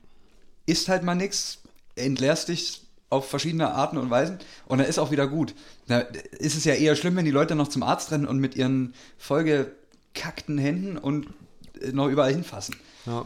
[0.67, 1.57] isst halt mal nichts,
[1.95, 4.37] entleerst dich auf verschiedene Arten und Weisen
[4.67, 5.55] und dann ist auch wieder gut.
[5.87, 8.53] Da ist es ja eher schlimm, wenn die Leute noch zum Arzt rennen und mit
[8.55, 11.27] ihren vollgekackten Händen und
[11.91, 12.75] noch überall hinfassen.
[13.05, 13.25] Ja.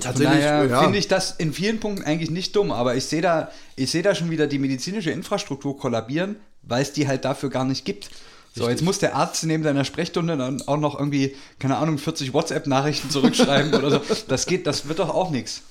[0.00, 0.82] Tatsächlich, ja.
[0.82, 4.02] finde ich das in vielen Punkten eigentlich nicht dumm, aber ich sehe da, ich sehe
[4.02, 8.10] da schon wieder die medizinische Infrastruktur kollabieren, weil es die halt dafür gar nicht gibt.
[8.54, 8.80] So, Richtig.
[8.80, 13.10] jetzt muss der Arzt neben seiner Sprechstunde dann auch noch irgendwie, keine Ahnung, 40 WhatsApp-Nachrichten
[13.10, 14.00] zurückschreiben oder so.
[14.28, 15.62] Das geht, das wird doch auch nichts.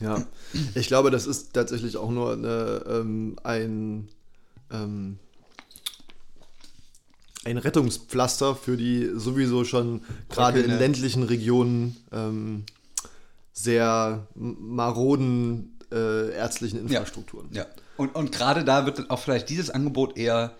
[0.00, 0.24] Ja,
[0.74, 4.08] ich glaube, das ist tatsächlich auch nur eine, ähm, ein,
[4.72, 5.18] ähm,
[7.44, 10.84] ein Rettungspflaster für die sowieso schon gerade in Bröckelnde.
[10.84, 12.64] ländlichen Regionen ähm,
[13.52, 17.48] sehr maroden äh, ärztlichen Infrastrukturen.
[17.52, 17.66] Ja.
[17.96, 20.52] Und, und gerade da wird auch vielleicht dieses Angebot eher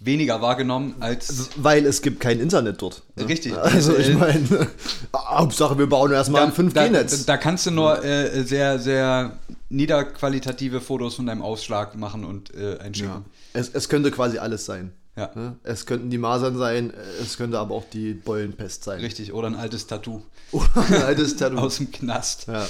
[0.00, 1.50] weniger wahrgenommen als.
[1.56, 3.02] Weil es gibt kein Internet dort.
[3.16, 3.28] ne?
[3.28, 3.52] Richtig.
[3.56, 4.68] Also ich Äh, meine,
[5.14, 7.26] Hauptsache wir bauen erstmal ein da, 5G-Netz.
[7.26, 9.38] da kannst du nur äh, sehr, sehr
[9.70, 13.10] niederqualitative Fotos von deinem Ausschlag machen und äh, einschicken.
[13.10, 13.22] Ja.
[13.52, 14.92] Es, es könnte quasi alles sein.
[15.18, 15.32] Ja.
[15.34, 15.56] Ne?
[15.64, 19.00] Es könnten die Masern sein, es könnte aber auch die Beulenpest sein.
[19.00, 21.58] Richtig, oder ein altes Tattoo Oder ein altes Tattoo.
[21.58, 22.46] aus dem Knast.
[22.46, 22.66] Ja.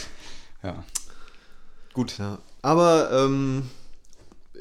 [0.63, 0.85] Ja.
[1.93, 2.17] Gut.
[2.19, 2.39] ja.
[2.63, 3.65] Aber ähm,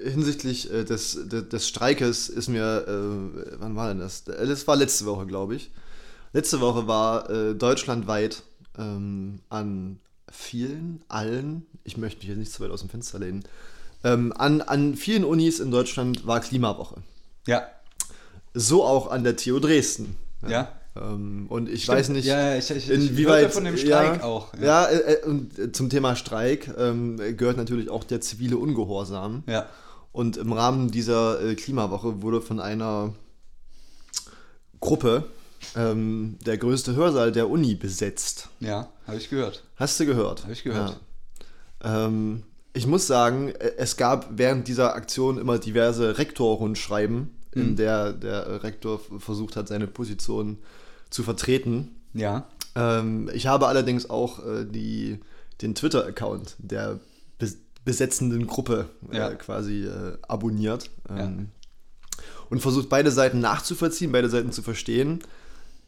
[0.03, 4.25] hinsichtlich äh, des, des, des Streikes ist mir, äh, wann war denn das?
[4.25, 5.71] Das war letzte Woche, glaube ich.
[6.33, 8.43] Letzte Woche war äh, deutschlandweit
[8.77, 13.43] ähm, an vielen, allen, ich möchte mich jetzt nicht zu weit aus dem Fenster lehnen,
[14.03, 17.01] ähm, an, an vielen Unis in Deutschland war Klimawoche.
[17.47, 17.65] Ja.
[18.59, 20.15] So auch an der TU Dresden.
[20.47, 20.69] Ja.
[20.95, 21.97] Ähm, und ich Stimmt.
[21.99, 24.65] weiß nicht, Ja, ja, ich- ich- ich inwieweit hörte von dem Streik ja, auch, ja.
[24.65, 29.43] Ja, äh, äh, und äh, zum Thema Streik ähm, gehört natürlich auch der zivile Ungehorsam.
[29.47, 29.67] Ja.
[30.11, 33.13] Und im Rahmen dieser äh, Klimawoche wurde von einer
[34.79, 35.25] Gruppe
[35.75, 38.49] ähm, der größte Hörsaal der Uni besetzt.
[38.59, 39.63] Ja, habe ich gehört.
[39.75, 40.43] Hast du gehört?
[40.43, 40.99] Hab ich gehört.
[41.83, 42.05] Ja.
[42.07, 42.43] Ähm,
[42.73, 47.69] ich muss sagen, äh, es gab während dieser Aktion immer diverse Rektorrundschreiben, Mhm.
[47.69, 50.57] in der der äh, Rektor versucht hat, seine Position
[51.09, 51.95] zu vertreten.
[52.13, 52.47] Ja.
[52.75, 55.19] Ähm, ich habe allerdings auch äh, die,
[55.61, 56.99] den Twitter-Account der
[57.39, 59.33] bes besetzenden Gruppe äh, Ja.
[59.35, 61.49] quasi äh, abonniert ähm,
[62.49, 65.19] und versucht beide Seiten nachzuvollziehen, beide Seiten zu verstehen.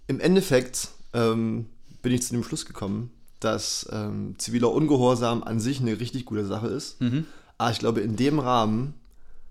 [0.07, 1.65] Im Endeffekt ähm,
[2.01, 3.11] bin ich zu dem Schluss gekommen,
[3.41, 7.01] dass ähm, ziviler Ungehorsam an sich eine richtig gute Sache ist.
[7.01, 7.26] Mhm.
[7.57, 8.93] Aber ich glaube, in dem Rahmen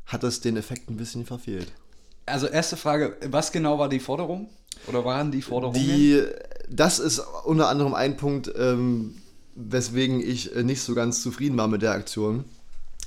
[0.07, 1.71] hat das den Effekt ein bisschen verfehlt.
[2.29, 4.49] Also erste Frage, was genau war die Forderung?
[4.87, 5.79] Oder waren die Forderungen?
[5.79, 6.23] Die,
[6.69, 9.17] das ist unter anderem ein Punkt, ähm,
[9.55, 12.45] weswegen ich äh, nicht so ganz zufrieden war mit der Aktion.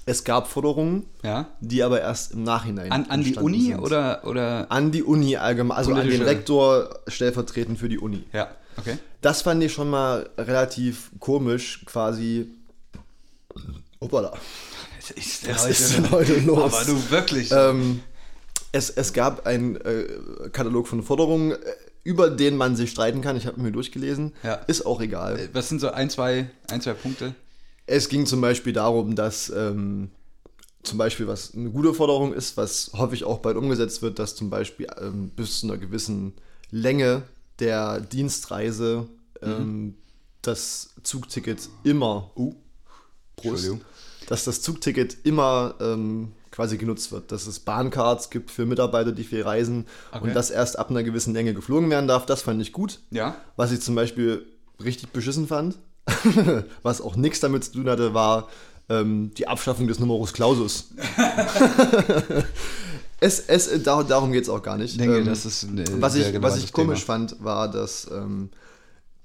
[0.06, 1.48] Es gab Forderungen, ja.
[1.60, 3.80] die aber erst im Nachhinein An, an die Uni sind.
[3.80, 4.72] oder, oder?
[4.72, 8.24] An die Uni allgemein, also an den Rektor stellvertretend für die Uni.
[8.34, 8.98] Ja, okay.
[9.22, 12.48] Das fand ich schon mal relativ komisch, quasi.
[14.00, 14.34] Hoppala.
[14.98, 16.74] Was ist Was ist denn heute los?
[16.74, 17.52] Aber du wirklich.
[17.52, 18.02] Ähm,
[18.72, 20.06] es, es gab einen äh,
[20.52, 21.58] Katalog von Forderungen, äh,
[22.04, 23.36] über den man sich streiten kann.
[23.36, 24.34] Ich habe mir durchgelesen.
[24.44, 24.56] Ja.
[24.56, 25.40] Ist auch egal.
[25.40, 27.36] Äh, was sind so ein, zwei, ein, zwei Punkte?
[27.86, 30.12] Es ging zum Beispiel darum, dass ähm,
[30.84, 34.50] zum Beispiel, was eine gute Forderung ist, was häufig auch bald umgesetzt wird, dass zum
[34.50, 36.34] Beispiel ähm, bis zu einer gewissen
[36.72, 37.24] Länge
[37.60, 39.08] der Dienstreise
[39.42, 39.96] ähm,
[40.42, 42.56] das Zugticket immer, uh,
[43.36, 43.82] Prost, Entschuldigung.
[44.28, 49.24] dass das Zugticket immer ähm, quasi genutzt wird, dass es Bahncards gibt für Mitarbeiter, die
[49.24, 50.26] viel reisen Okay.
[50.26, 52.26] und dass erst ab einer gewissen Länge geflogen werden darf.
[52.26, 53.00] Das fand ich gut.
[53.10, 53.36] Ja.
[53.56, 54.46] Was ich zum Beispiel
[54.84, 55.78] richtig beschissen fand,
[56.84, 58.50] was auch nichts damit zu tun hatte, war
[58.90, 60.90] ähm, die Abschaffung des Numerus Clausus.
[63.20, 64.94] es, es, dar, darum geht es auch gar nicht.
[64.94, 65.68] Ich denke, Ähm, das ist
[66.02, 67.20] was ich, was ich komisch Thema.
[67.20, 68.50] fand, war, dass ähm,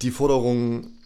[0.02, 0.98] die Forderungen,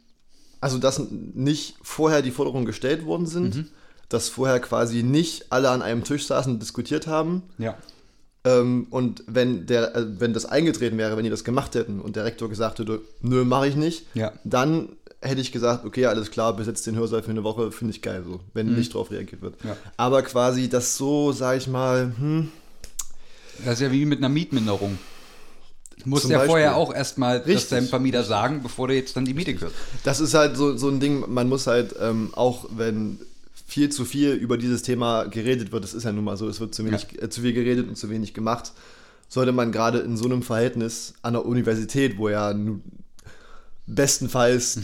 [0.61, 3.69] also dass nicht vorher die Forderungen gestellt worden sind, Mhm.
[4.11, 7.77] Dass vorher quasi nicht alle an einem Tisch saßen und diskutiert haben, Ja.
[8.45, 12.17] ähm, und wenn, der, äh, wenn das eingetreten wäre, wenn die das gemacht hätten und
[12.17, 14.33] der Rektor gesagt hätte, nö, mache ich nicht, Ja.
[14.45, 14.91] dann
[15.23, 18.23] hätte ich gesagt, okay, alles klar, besetzt den Hörsaal für eine Woche, finde ich geil
[18.27, 19.63] so, wenn nicht drauf reagiert wird.
[19.63, 19.71] Mhm.
[19.71, 19.77] Ja.
[19.97, 22.51] Aber quasi das so, sag ich mal, hm,
[23.65, 24.99] Das ist ja wie mit einer Mietminderung.
[26.03, 27.69] Zum ja vorher auch erstmal das Richtig.
[27.71, 29.75] deinem Vermieter sagen, bevor du jetzt dann die Miete kürzt.
[30.03, 33.19] das ist halt so, so ein Ding, man muss halt, ähm, auch wenn
[33.71, 36.59] viel zu viel über dieses Thema geredet wird, das ist ja nun mal so, es
[36.59, 38.73] wird zu, wenig, äh, zu viel geredet und zu wenig gemacht,
[39.29, 42.53] sollte man gerade in so einem Verhältnis an der Universität, wo ja
[43.87, 44.81] bestenfalls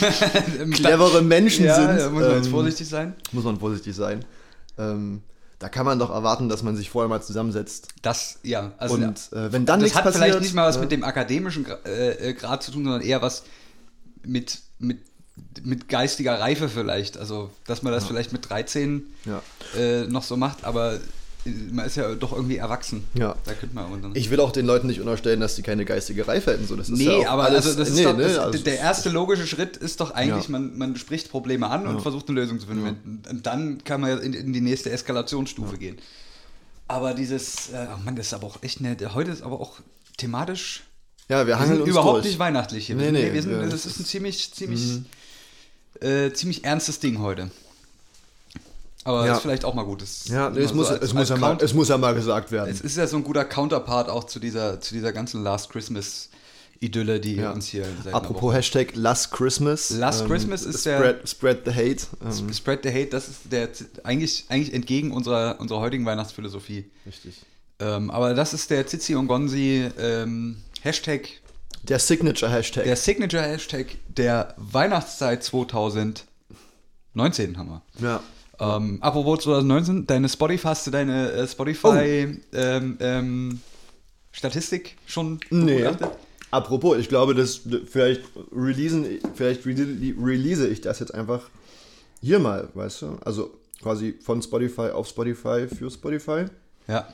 [0.72, 3.14] clevere Menschen ja, sind, da muss man jetzt ähm, vorsichtig sein.
[3.32, 4.24] muss man vorsichtig sein.
[4.78, 5.20] Ähm,
[5.58, 7.88] da kann man doch erwarten, dass man sich vorher mal zusammensetzt.
[8.02, 8.72] Das, ja.
[8.78, 10.92] Also, Und äh, wenn dann das nichts hat passiert, vielleicht nicht mal was äh, mit
[10.92, 13.44] dem akademischen Gra- äh, äh, Grad zu tun, sondern eher was
[14.24, 14.98] mit, mit,
[15.62, 17.16] mit geistiger Reife vielleicht.
[17.18, 19.42] Also, dass man das vielleicht mit 13 Ja.
[19.78, 21.00] äh, noch so macht, aber äh,
[21.72, 23.04] man ist ja doch irgendwie erwachsen.
[23.14, 23.34] Ja.
[23.44, 26.52] Da könnte man Ich will auch den Leuten nicht unterstellen, dass die keine geistige Reife
[26.52, 26.66] hätten.
[26.66, 28.58] So, das ist Nee, ja aber alles, also das ist nee, doch, ne, das, also-
[28.64, 30.50] der erste logische Schritt ist doch eigentlich, Ja.
[30.52, 33.22] man, man spricht Probleme an und versucht eine Lösung zu finden.
[33.28, 35.96] Und dann kann man in, in die nächste Eskalationsstufe gehen.
[36.86, 39.80] Aber dieses, äh, oh Mann, das ist aber auch echt eine, heute ist aber auch
[40.18, 40.82] thematisch
[41.28, 42.26] Ja, wir wir hangeln uns überhaupt durch.
[42.26, 42.96] nicht weihnachtlich hier.
[42.96, 45.00] Nee, sind, nee, wir sind, ja, das das ist ein ziemlich, ziemlich,
[46.00, 47.50] äh, ziemlich ernstes Ding heute.
[49.04, 49.28] Aber Ja.
[49.28, 50.00] das ist vielleicht auch mal gut.
[50.02, 51.88] Das Ja, nee, es, so muss, als- es, muss als ja mal, Count- es muss
[51.88, 52.70] ja mal gesagt werden.
[52.70, 56.30] es ist ja so ein guter Counterpart auch zu dieser, zu dieser ganzen Last Christmas
[56.80, 57.52] Idylle, die Ja.
[57.52, 59.90] uns hier seit Apropos Hashtag Last Christmas.
[59.90, 62.06] ähm, Last Christmas ist der- spread, Spread the Hate.
[62.24, 63.68] Ähm, Spread the Hate, das ist der
[64.04, 66.86] eigentlich, eigentlich entgegen unserer, unserer heutigen Weihnachtsphilosophie.
[67.06, 67.36] richtig.
[67.80, 71.28] Ähm, aber das ist der Zizi und Gonzi ähm, Hashtag,
[71.88, 72.84] Der Signature Hashtag.
[72.84, 76.24] der Signature Hashtag der Weihnachtszeit 2019
[77.58, 77.82] haben wir.
[78.00, 78.22] ja.
[78.60, 83.60] Ähm, apropos 2019, deine Spotify, hast du deine äh, Spotify ähm, ähm,
[84.30, 85.78] Statistik schon Nee.
[85.82, 86.10] begutachtet?
[86.52, 88.22] Apropos, ich glaube, dass vielleicht
[88.54, 91.50] releasen, vielleicht rele- release ich das jetzt einfach
[92.20, 93.18] hier mal, weißt du?
[93.24, 96.44] Also quasi von Spotify auf Spotify für Spotify.
[96.86, 97.08] Ja.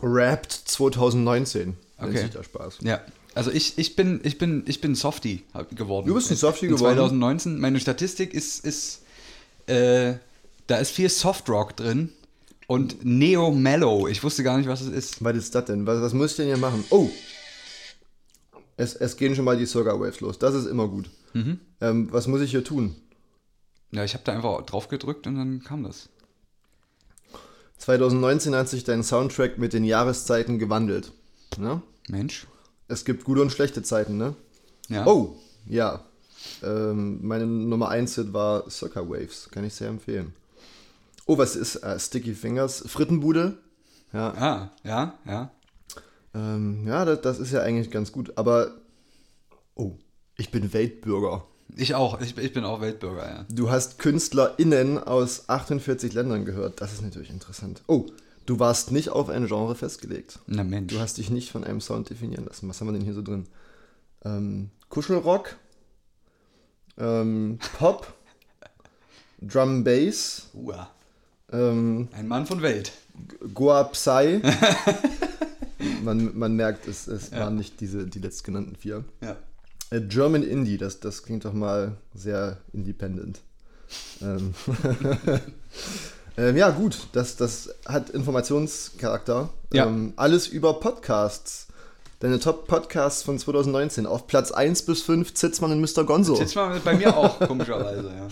[0.00, 1.64] Wrapped 2019.
[1.64, 2.18] Nennt Okay.
[2.22, 2.78] sich der Spaß.
[2.82, 3.00] Ja,
[3.38, 6.08] also ich, ich bin ich bin ich bin Softie geworden.
[6.08, 6.96] Du bist ein Softie In geworden?
[6.96, 7.60] 2019.
[7.60, 9.02] Meine Statistik ist ist
[9.66, 10.14] äh,
[10.66, 12.10] da ist viel Softrock drin
[12.66, 14.08] und Neo Mellow.
[14.08, 15.22] Ich wusste gar nicht, was es ist.
[15.22, 15.86] Was ist das denn?
[15.86, 16.82] Was, was muss ich denn hier machen?
[16.90, 17.08] Oh!
[18.76, 20.40] Es, es gehen schon mal die Circa Waves los.
[20.40, 21.08] Das ist immer gut.
[21.32, 21.60] Mhm.
[21.80, 22.96] Ähm, was muss ich hier tun?
[23.92, 26.08] Ja, ich habe da einfach drauf gedrückt und dann kam das.
[27.76, 31.12] 2019 hat sich dein Soundtrack mit den Jahreszeiten gewandelt.
[31.56, 31.82] Ne?
[32.08, 32.48] Mensch.
[32.88, 34.34] Es gibt gute und schlechte Zeiten, ne?
[34.88, 35.06] Ja.
[35.06, 35.36] Oh,
[35.66, 36.04] ja.
[36.62, 39.48] Ähm, meine Nummer 1 Hit war Circa Waves.
[39.50, 40.32] Kann ich sehr empfehlen.
[41.26, 42.82] Oh, was ist äh, Sticky Fingers?
[42.86, 43.58] Frittenbude.
[44.12, 45.50] Ja, Ah, ja, ja.
[46.34, 48.32] ähm, ja das, das ist ja eigentlich ganz gut.
[48.36, 48.70] Aber,
[49.74, 49.92] oh,
[50.38, 51.44] ich bin Weltbürger.
[51.76, 52.18] Ich auch.
[52.22, 53.44] Ich, ich bin auch Weltbürger, ja.
[53.50, 56.80] Du hast KünstlerInnen aus 48 Ländern gehört.
[56.80, 57.82] Das ist natürlich interessant.
[57.86, 58.06] Oh,
[58.48, 60.38] du warst nicht auf ein Genre festgelegt.
[60.46, 60.92] Na Mensch.
[60.92, 62.68] Du hast dich nicht von einem Sound definieren lassen.
[62.68, 63.46] Was haben wir denn hier so drin?
[64.24, 65.56] Ähm, Kuschelrock,
[66.96, 68.12] ähm, Pop,
[69.42, 70.90] Drum Bass, Uah.
[71.52, 72.92] ähm, Ein Mann von Welt.
[73.52, 74.40] Goa Psy.
[76.02, 79.04] man, man merkt, es, es waren nicht diese, die letztgenannten vier.
[79.20, 79.36] Ja.
[79.90, 83.40] Äh, German Indie, das, das klingt doch mal sehr independent.
[84.22, 84.54] Ähm,
[86.38, 89.50] ähm, ja, gut, das, das hat Informationscharakter.
[89.72, 89.86] Ja.
[89.86, 91.66] Ähm, alles über Podcasts.
[92.20, 94.06] Deine Top-Podcasts von 2019.
[94.06, 96.04] Auf Platz 1 bis 5 Zitzmann und Mr.
[96.04, 96.42] Gonzo.
[96.54, 98.28] Mal bei mir auch, komischerweise, ja.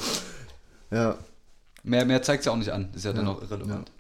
[0.99, 1.19] Ja.
[1.83, 2.89] Mehr, mehr zeigt es ja auch nicht an.
[2.95, 3.91] Ist ja, dann auch irrelevant.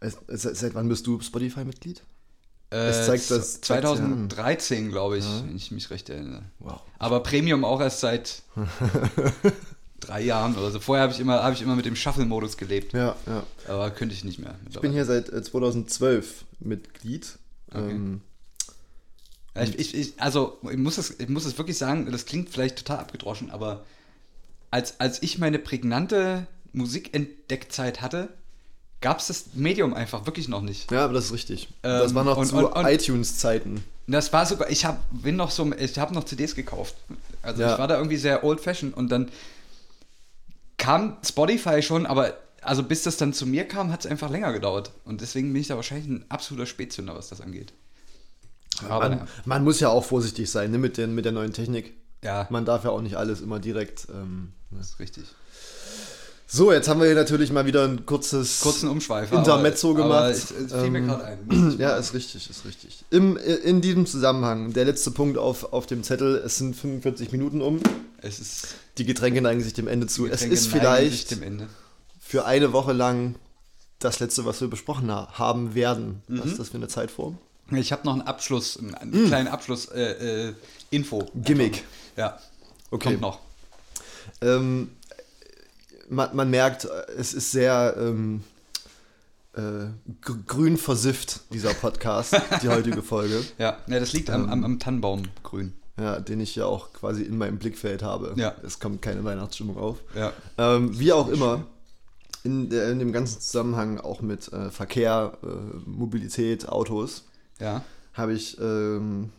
[0.00, 2.02] Es- Seit wann bist du Spotify-Mitglied?
[2.70, 3.96] Äh, Es zeigt das- zeigt ja an.
[4.30, 6.42] 2013, glaube ich, wenn ich mich recht erinnere.
[6.58, 6.80] Wow.
[6.98, 8.42] Aber Premium auch erst seit
[10.02, 10.80] drei Jahren oder so.
[10.80, 12.92] Vorher habe ich, immer- habe ich immer mit dem Shuffle-Modus gelebt.
[12.92, 13.42] Ja, ja.
[13.68, 14.54] Aber könnte ich nicht mehr.
[14.70, 17.38] Ich bin hier seit äh, 2012 Mitglied.
[17.74, 18.20] Ähm,
[19.54, 22.48] Ja, ich, ich, ich, also, ich muss, es, ich muss es wirklich sagen, das klingt
[22.50, 23.84] vielleicht total abgedroschen, aber
[24.70, 28.28] als, als ich meine prägnante Musikentdeckzeit hatte,
[29.02, 30.90] gab es das Medium einfach wirklich noch nicht.
[30.90, 31.68] ja, aber das ist richtig.
[31.82, 33.84] Ähm, das war noch und- zu iTunes-Zeiten.
[34.06, 34.98] Das war sogar, ich habe
[35.32, 36.94] noch so, ich habe noch CDs gekauft.
[37.42, 37.72] Also Ja.
[37.72, 39.28] ich war da irgendwie sehr old fashioned und dann
[40.82, 44.52] kam Spotify schon, aber also bis das dann zu mir kam, hat es einfach länger
[44.52, 44.90] gedauert.
[45.04, 47.72] Und deswegen bin ich da wahrscheinlich ein absoluter Spätzünder, was das angeht.
[48.88, 49.26] Aber Man, naja.
[49.44, 51.94] man muss ja auch vorsichtig sein ne, mit, den, mit der neuen Technik.
[52.24, 54.08] ja, Man darf ja auch nicht alles immer direkt.
[54.12, 54.78] Ähm, ne.
[54.78, 55.24] das ist richtig.
[56.54, 58.60] So, jetzt haben wir hier natürlich mal wieder ein kurzes.
[58.60, 59.32] Kurzen Umschweif.
[59.32, 60.52] Intermezzo aber, gemacht.
[60.70, 61.76] Aber fiel mir Ähm, gerade ein.
[61.78, 63.06] Ja, ist richtig, ist richtig.
[63.08, 67.62] Im, in diesem Zusammenhang, der letzte Punkt auf, auf dem Zettel, es sind 45 Minuten
[67.62, 67.80] um.
[68.18, 68.66] Es ist
[68.98, 70.26] Die Getränke neigen sich dem Ende zu.
[70.26, 71.34] Es ist vielleicht
[72.20, 73.36] für eine Woche lang
[73.98, 76.20] das letzte, was wir besprochen ha haben werden.
[76.28, 76.50] Was Mhm.
[76.50, 77.38] ist das für eine Zeitform?
[77.70, 80.50] Ich habe noch einen Abschluss, einen, einen kleinen Abschluss äh,
[80.90, 80.98] äh.
[80.98, 81.06] Mm.
[81.42, 81.84] Gimmick.
[82.18, 82.38] Ja.
[82.90, 83.08] Okay.
[83.08, 83.38] Kommt noch.
[84.42, 84.90] Ähm,
[86.08, 86.86] man, man merkt,
[87.16, 88.42] es ist sehr ähm,
[89.54, 89.86] äh,
[90.20, 94.50] gr- grün versifft, dieser Podcast, die heutige Folge, Ja, ja das liegt am, Ähm.
[94.50, 95.72] am, am Tannenbaumgrün.
[95.98, 98.32] ja, den ich ja auch quasi in meinem Blickfeld habe.
[98.36, 98.54] Ja.
[98.64, 99.98] Es kommt keine Weihnachtsstimmung auf.
[100.14, 100.32] Ja.
[100.58, 101.66] Ähm, wie auch immer,
[102.44, 105.46] in, der, in dem ganzen Zusammenhang auch mit äh, Verkehr, äh,
[105.88, 107.24] Mobilität, Autos,
[107.60, 107.84] Ja.
[108.14, 109.30] habe ich ähm,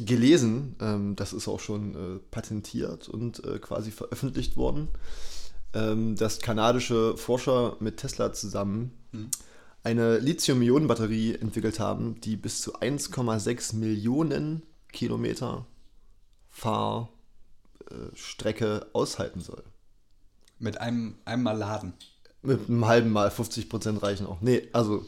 [0.00, 4.88] gelesen, ähm, das ist auch schon äh, patentiert und äh, quasi veröffentlicht worden,
[5.74, 9.30] ähm, dass kanadische Forscher mit Tesla zusammen Mhm.
[9.82, 14.62] eine Lithium-Ionen-Batterie entwickelt haben, die bis zu 1,6 Millionen
[14.92, 15.66] Kilometer
[17.86, 19.62] Fahrstrecke aushalten soll.
[20.58, 21.92] Mit einem, Mal laden.
[22.42, 24.40] Mit einem halben Mal 50 Prozent reichen auch.
[24.40, 25.04] Nee, also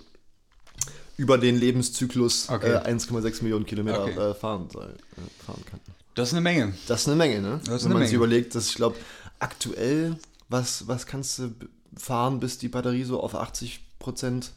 [1.17, 2.75] über den Lebenszyklus Okay.
[2.75, 4.19] äh, 1,6 Millionen Kilometer Okay.
[4.19, 5.81] äh, fahren, soll, äh, fahren kann.
[6.15, 6.75] Das ist eine Menge.
[6.89, 7.61] Das ist eine Menge, ne?
[7.65, 8.25] Das ist Wenn man sich Menge.
[8.25, 8.97] überlegt, dass ich glaube,
[9.39, 10.19] aktuell,
[10.49, 11.51] was, was kannst du
[11.97, 14.53] fahren, bis die Batterie so auf 80 Prozent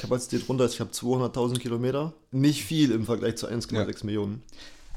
[0.00, 0.74] Kapazität runter ist?
[0.74, 2.12] Ich habe 200.000 Kilometer.
[2.30, 4.42] Nicht viel im Vergleich zu 1,6 Millionen.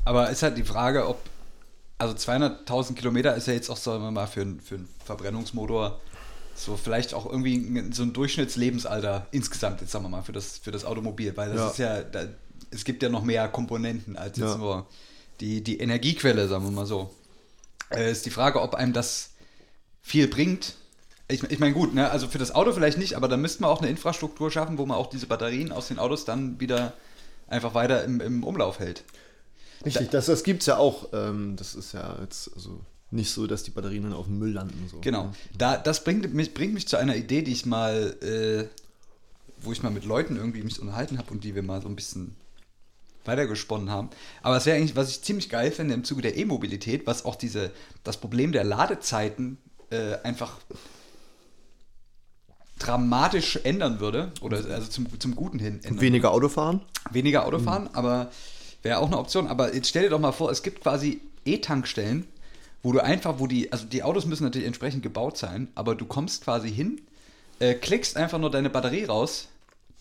[0.06, 1.20] Aber ist halt die Frage, ob.
[1.98, 6.00] Also 200.000 Kilometer ist ja jetzt auch, sagen wir mal, für, einen- für einen Verbrennungsmotor
[6.56, 10.72] so vielleicht auch irgendwie so ein Durchschnittslebensalter insgesamt, jetzt sagen wir mal, für das, für
[10.72, 11.36] das Automobil.
[11.38, 11.70] Weil das Ja.
[11.70, 12.02] ist ja.
[12.04, 12.26] Da,
[12.72, 14.58] es gibt ja noch mehr Komponenten als jetzt Ja.
[14.58, 14.88] nur
[15.40, 17.14] die, die Energiequelle, sagen wir mal so.
[17.92, 19.31] Äh, ist die Frage, ob einem das
[20.02, 20.76] viel bringt.
[21.28, 23.70] Ich, ich meine, gut, ne, also für das Auto vielleicht nicht, aber da müssten wir
[23.70, 26.93] auch eine Infrastruktur schaffen, wo man auch diese Batterien aus den Autos dann wieder
[27.47, 29.04] einfach weiter im, im Umlauf hält.
[29.86, 31.10] Richtig, das, das gibt es ja auch.
[31.14, 32.82] Ähm, das ist ja jetzt also
[33.12, 34.88] nicht so, dass die Batterien dann auf dem Müll landen.
[34.89, 34.99] So.
[35.02, 35.32] Genau.
[35.58, 38.68] Da, das bringt mich, bringt mich zu einer Idee, die ich mal, äh,
[39.64, 41.95] wo ich mal mit Leuten irgendwie mich unterhalten habe und die wir mal so ein
[41.95, 42.36] bisschen
[43.26, 44.10] weitergesponnen haben.
[44.41, 47.36] Aber es wäre eigentlich, was ich ziemlich geil finde im Zuge der E-Mobilität, was auch
[47.36, 47.72] diese,
[48.04, 49.58] das Problem der Ladezeiten
[49.92, 50.58] äh, einfach
[52.80, 56.82] dramatisch ändern würde, oder also zum, zum Guten hin ändern Weniger Autofahren?
[57.12, 58.32] weniger Autofahren, aber
[58.82, 59.48] wäre auch eine Option.
[59.48, 62.28] Aber jetzt stell dir doch mal vor, es gibt quasi E-Tankstellen,
[62.84, 66.06] wo du einfach, wo die, also die Autos müssen natürlich entsprechend gebaut sein, aber du
[66.06, 67.02] kommst quasi hin,
[67.60, 69.48] äh, klickst einfach nur deine Batterie raus,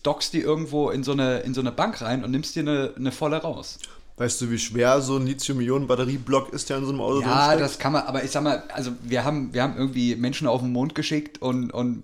[0.03, 2.93] dockst die irgendwo in so eine, in so eine Bank rein und nimmst dir eine,
[2.95, 3.77] eine volle raus.
[4.21, 7.79] Weißt du, wie schwer so ein Lithium-Ionen-Batterieblock ist, der in so einem Auto Ja, das
[7.79, 10.71] kann man, aber ich sag mal, also wir haben, wir haben irgendwie Menschen auf den
[10.71, 12.03] Mond geschickt und, und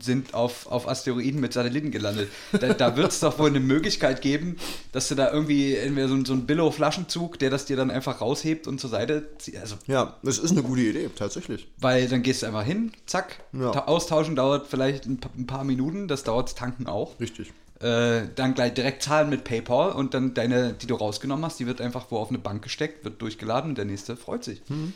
[0.00, 2.28] sind auf, auf Asteroiden mit Satelliten gelandet.
[2.58, 4.56] Da, da wird es doch wohl eine Möglichkeit geben,
[4.92, 8.20] dass du da irgendwie entweder so, ein- so ein Billo-Flaschenzug, der das dir dann einfach
[8.20, 9.56] raushebt und zur Seite zieht.
[9.58, 11.66] Also, Ja, das ist eine gute Idee, tatsächlich.
[11.80, 13.72] weil dann gehst du einfach hin, zack, Ja.
[13.72, 17.18] ta- austauschen dauert vielleicht ein, ein paar Minuten, das dauert Tanken auch.
[17.20, 17.52] Richtig.
[17.80, 21.66] Äh, dann gleich direkt zahlen mit PayPal und dann deine, die du rausgenommen hast, die
[21.66, 24.62] wird einfach wo auf eine Bank gesteckt, wird durchgeladen und der nächste freut sich.
[24.68, 24.92] Mhm.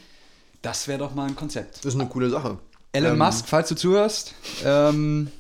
[0.62, 1.78] Das wäre doch mal ein Konzept.
[1.78, 2.59] Das ist eine coole Sache.
[2.93, 5.30] Elon Ähm, Musk, falls du zuhörst, ähm,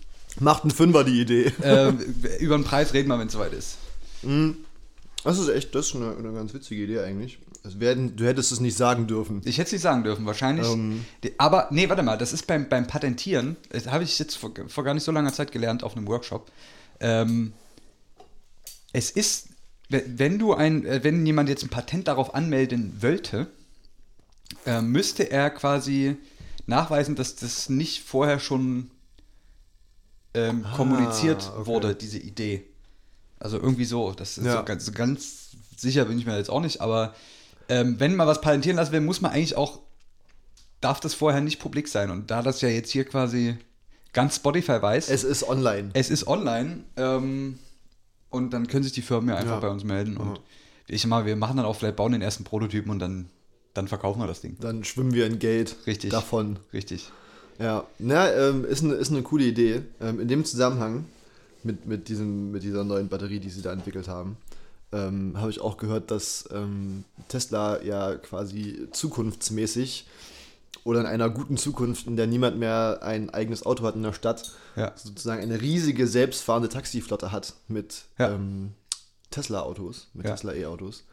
[0.40, 1.52] Macht einen Fünfer die Idee.
[1.62, 1.90] äh,
[2.40, 3.76] über den Preis reden wir, wenn es soweit ist.
[5.24, 7.38] Das ist echt, das ist eine, eine ganz witzige Idee eigentlich.
[7.64, 9.40] Werden, du hättest es nicht sagen dürfen.
[9.44, 10.66] Ich hätte es nicht sagen dürfen, wahrscheinlich.
[10.66, 11.04] Ähm.
[11.38, 14.82] Aber, nee, warte mal, das ist beim, beim Patentieren, das habe ich jetzt vor, vor
[14.82, 16.50] gar nicht so langer Zeit gelernt auf einem Workshop.
[17.02, 17.52] Ähm,
[18.92, 19.48] es ist,
[19.88, 23.48] we- wenn du ein, äh, wenn jemand jetzt ein Patent darauf anmelden wollte,
[24.66, 26.16] äh, müsste er quasi
[26.66, 28.90] nachweisen, dass das nicht vorher schon
[30.34, 31.66] ähm, kommuniziert Ah, okay.
[31.66, 32.64] wurde, diese Idee.
[33.38, 34.12] Also irgendwie so.
[34.12, 34.58] Das ist Ja.
[34.58, 37.14] so ganz, ganz sicher bin ich mir jetzt auch nicht, aber
[37.68, 39.80] ähm, wenn man was patentieren lassen will, muss man eigentlich auch,
[40.80, 42.10] darf das vorher nicht publik sein.
[42.10, 43.56] Und da das ja jetzt hier quasi
[44.12, 45.90] ganz Spotify weiß, es, Es ist online.
[45.94, 47.58] ist online ähm,
[48.30, 49.60] und dann können sich die Firmen ja einfach Ja.
[49.60, 50.16] bei uns melden.
[50.16, 50.42] Und Ja.
[50.88, 53.26] ich mal, wir machen dann auch vielleicht, bauen den ersten Prototypen und dann,
[53.74, 54.56] dann verkaufen wir das Ding.
[54.60, 56.10] Dann schwimmen wir in Geld Richtig.
[56.10, 56.58] davon.
[56.72, 57.10] Richtig.
[57.58, 59.82] Ja, na, ähm, ist, eine, ist eine coole Idee.
[60.00, 61.04] Ähm, in dem Zusammenhang
[61.62, 64.36] mit, mit, diesem, mit dieser neuen Batterie, die sie da entwickelt haben,
[64.90, 70.06] ähm, habe ich auch gehört, dass ähm, Tesla ja quasi zukunftsmäßig
[70.84, 74.12] oder in einer guten Zukunft, in der niemand mehr ein eigenes Auto hat in der
[74.12, 74.92] Stadt, Ja.
[74.96, 78.30] sozusagen eine riesige selbstfahrende Taxiflotte hat mit Ja.
[78.32, 78.72] ähm,
[79.30, 80.32] Tesla-Autos, mit Ja.
[80.32, 81.04] Tesla E-Autos.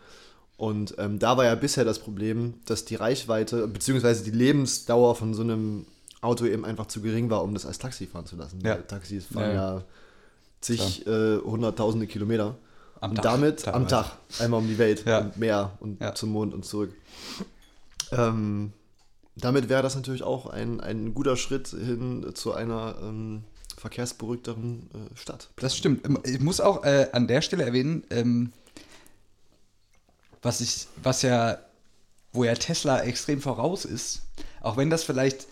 [0.58, 4.24] Und ähm, da war ja bisher das Problem, dass die Reichweite bzw.
[4.26, 5.86] die Lebensdauer von so einem
[6.22, 8.60] Auto eben einfach zu gering war, um das als Taxi fahren zu lassen.
[8.88, 9.84] Taxis fahren Ja,
[10.60, 12.58] zig, äh, hunderttausende Kilometer.
[13.00, 13.88] Am und Tag damit am teilweise.
[13.88, 16.92] Tag einmal um die Welt und mehr und zum Mond und zurück.
[18.12, 18.74] Ähm,
[19.42, 23.44] damit wäre das natürlich auch ein, ein guter Schritt hin zu einer ähm,
[23.78, 25.50] verkehrsberuhigteren äh, Stadt.
[25.58, 26.06] Das stimmt.
[26.06, 28.52] Ähm, Ich muss auch äh, an der Stelle erwähnen, ähm,
[30.42, 31.60] was ich, was ja,
[32.32, 34.22] wo ja Tesla extrem voraus ist,
[34.62, 35.48] auch wenn das vielleicht,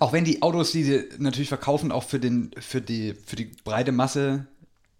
[0.00, 3.50] auch wenn die Autos, die sie natürlich verkaufen, auch für den, für die, für die
[3.64, 4.46] breite Masse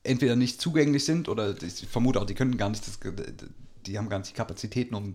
[0.03, 2.99] entweder nicht zugänglich sind oder ich vermute auch, die können gar nicht, das,
[3.87, 5.15] die haben gar nicht die Kapazitäten, um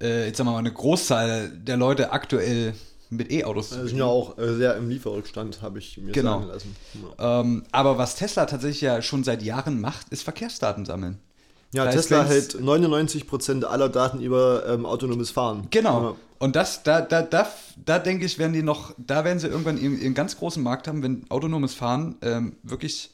[0.00, 2.74] äh, jetzt sagen wir mal eine Großzahl der Leute aktuell
[3.10, 6.40] mit E-Autos Wir sind ja auch äh, sehr im Lieferrückstand, habe ich mir Genau.
[6.40, 6.76] sagen lassen.
[7.18, 7.40] Ja.
[7.40, 11.18] Ähm, aber was Tesla tatsächlich ja schon seit Jahren macht, ist Verkehrsdaten sammeln.
[11.72, 15.68] Ja, Das heißt, Tesla hält 99% aller Daten über ähm, autonomes Fahren.
[15.70, 16.02] Genau.
[16.02, 16.16] Ja.
[16.38, 17.48] Und das, da, da, da,
[17.84, 20.86] da denke ich, werden die noch, da werden sie irgendwann ihren, ihren ganz großen Markt
[20.88, 23.10] haben, wenn autonomes Fahren ähm, wirklich,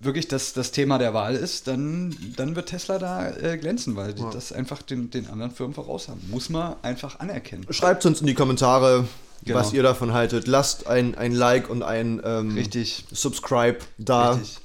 [0.00, 4.14] wirklich das, das Thema der Wahl ist, dann, dann wird Tesla da äh, glänzen, weil
[4.14, 6.20] die das einfach den, den anderen Firmen voraus haben.
[6.30, 7.66] Muss man einfach anerkennen.
[7.70, 9.06] Schreibt uns in die Kommentare,
[9.44, 9.60] Genau.
[9.60, 10.48] was ihr davon haltet.
[10.48, 13.04] Lasst ein, ein Like und ein ähm, Richtig.
[13.12, 14.32] Subscribe da.
[14.32, 14.58] Richtig.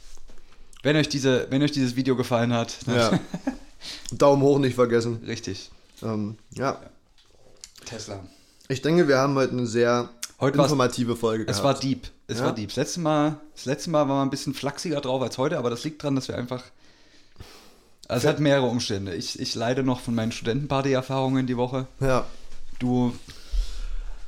[0.82, 3.20] Wenn euch, diese, wenn euch dieses Video gefallen hat, dann Ja.
[4.12, 5.22] Daumen hoch nicht vergessen.
[5.28, 5.70] richtig.
[6.02, 6.80] Ähm, ja,
[7.86, 8.20] Tesla.
[8.68, 10.10] ich denke, wir haben heute eine sehr
[10.44, 11.64] Heute informative Folge Es gehabt.
[11.64, 12.08] war deep.
[12.28, 12.46] Es Ja.
[12.46, 12.70] war deep.
[12.70, 15.70] Das letzte, Mal, das letzte Mal war man ein bisschen flachsiger drauf als heute, aber
[15.70, 16.64] das liegt daran, dass wir einfach.
[18.10, 19.16] Also es hat mehrere Umstände.
[19.16, 21.88] Ich, ich leide noch von meinen Studentenparty-Erfahrungen die Woche.
[22.02, 22.26] Ja.
[22.80, 23.16] Du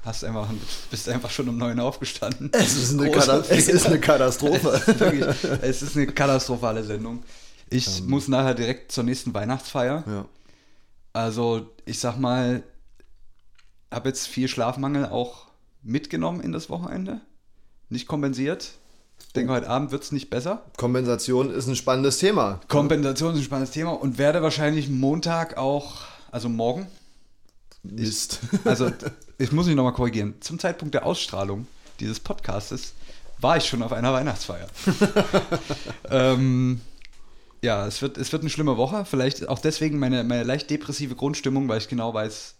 [0.05, 0.47] hast einfach,
[0.89, 2.49] bist einfach schon um neun aufgestanden.
[2.53, 4.69] Es ist eine, Großer Kata es ist eine Katastrophe.
[4.69, 5.25] Es ist, wirklich,
[5.61, 7.23] es ist eine katastrophale Sendung.
[7.69, 10.03] Ich muss nachher direkt zur nächsten Weihnachtsfeier.
[10.07, 10.25] ja.
[11.11, 12.61] Also, ich sag mal,
[13.89, 15.44] habe jetzt viel Schlafmangel auch
[15.85, 17.21] mitgenommen in das Wochenende.
[17.89, 18.71] Nicht kompensiert.
[19.35, 20.65] Denke, heute Abend wird es nicht besser.
[20.77, 22.59] Kompensation ist ein spannendes Thema.
[22.67, 26.87] Kompensation ist ein spannendes Thema und werde wahrscheinlich Montag auch, also morgen,
[27.83, 28.39] Mist.
[28.65, 28.91] also
[29.37, 30.35] ich muss mich nochmal korrigieren.
[30.41, 31.67] Zum Zeitpunkt der Ausstrahlung
[31.99, 32.93] dieses Podcastes
[33.39, 34.67] war ich schon auf einer Weihnachtsfeier.
[36.09, 36.81] ähm,
[37.61, 39.05] ja, es wird, es wird eine schlimme Woche.
[39.05, 42.54] Vielleicht auch deswegen meine, meine leicht depressive Grundstimmung, weil ich genau weiß,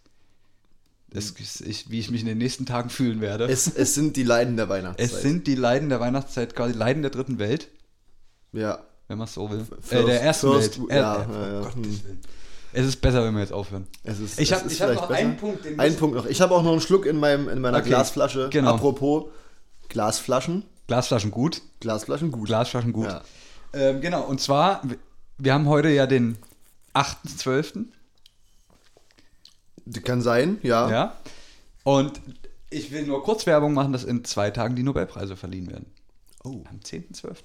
[1.16, 3.46] es, ich, wie ich mich in den nächsten Tagen fühlen werde.
[3.46, 5.12] Es, es sind die Leiden der Weihnachtszeit.
[5.12, 7.70] Es sind die Leiden der Weihnachtszeit, quasi Leiden der dritten Welt,
[8.54, 8.80] Ja.
[9.08, 9.66] wenn man es so will.
[9.82, 10.90] First- äh, der ersten first- Welt.
[10.92, 11.58] Ja, äh, ja, ja.
[11.60, 12.20] um Gottes Hm.
[12.78, 13.88] Es ist besser, wenn wir jetzt aufhören.
[14.04, 15.10] Es ist, Ich es hab- noch besser.
[15.20, 16.26] einen Punkt, den Einen Punkt noch.
[16.26, 18.50] Ich habe auch noch einen Schluck in, meinem, in meiner Okay, Glasflasche.
[18.52, 18.74] genau.
[18.74, 19.26] Apropos
[19.88, 20.64] Glasflaschen.
[20.88, 21.62] Glasflaschen gut.
[21.80, 22.48] Glasflaschen gut.
[22.48, 23.06] Glasflaschen gut.
[23.08, 23.22] Ja.
[23.74, 24.98] Ähm, genau, und zwar, wir-
[25.38, 26.38] wir haben heute ja den
[26.94, 27.86] 8.12.
[30.04, 30.90] Kann sein, ja.
[30.90, 31.22] Ja.
[31.84, 32.20] Und
[32.70, 35.86] ich will nur kurz Werbung machen, dass in zwei Tagen die Nobelpreise verliehen werden.
[36.44, 36.64] Oh.
[36.70, 37.38] Am 10.12.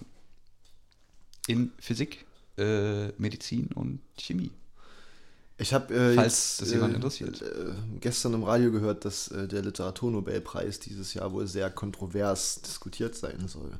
[1.49, 2.27] In Physik,
[2.59, 4.51] äh, Medizin und Chemie.
[5.59, 7.43] Ich habe äh, Falls jetzt, das jemand äh, interessiert.
[7.43, 13.15] Äh, gestern im Radio gehört, dass äh, der Literaturnobelpreis dieses Jahr wohl sehr kontrovers diskutiert
[13.15, 13.79] sein soll.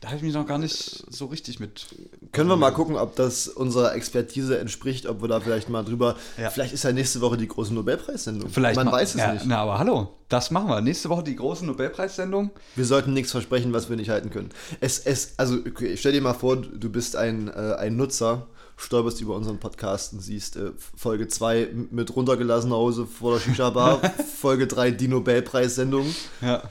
[0.00, 1.86] Da habe ich mich noch gar nicht so richtig mit.
[2.32, 6.16] Können wir mal gucken, ob das unserer Expertise entspricht, ob wir da vielleicht mal drüber.
[6.36, 6.50] Ja.
[6.50, 8.50] Vielleicht ist ja nächste Woche die große Nobelpreissendung.
[8.50, 9.46] Vielleicht Man ma- weiß es ja, nicht.
[9.46, 10.82] Na, aber hallo, das machen wir.
[10.82, 12.50] Nächste Woche die große Nobelpreissendung.
[12.74, 14.50] Wir sollten nichts versprechen, was wir nicht halten können.
[14.80, 18.46] Es, es, also, okay, stell dir mal vor, du bist ein, äh, ein Nutzer,
[18.76, 24.00] stolperst über unseren Podcast und siehst äh, Folge 2 mit runtergelassener Hose vor der Shisha-Bar,
[24.40, 26.14] Folge 3 die Nobelpreissendung.
[26.40, 26.62] Ja.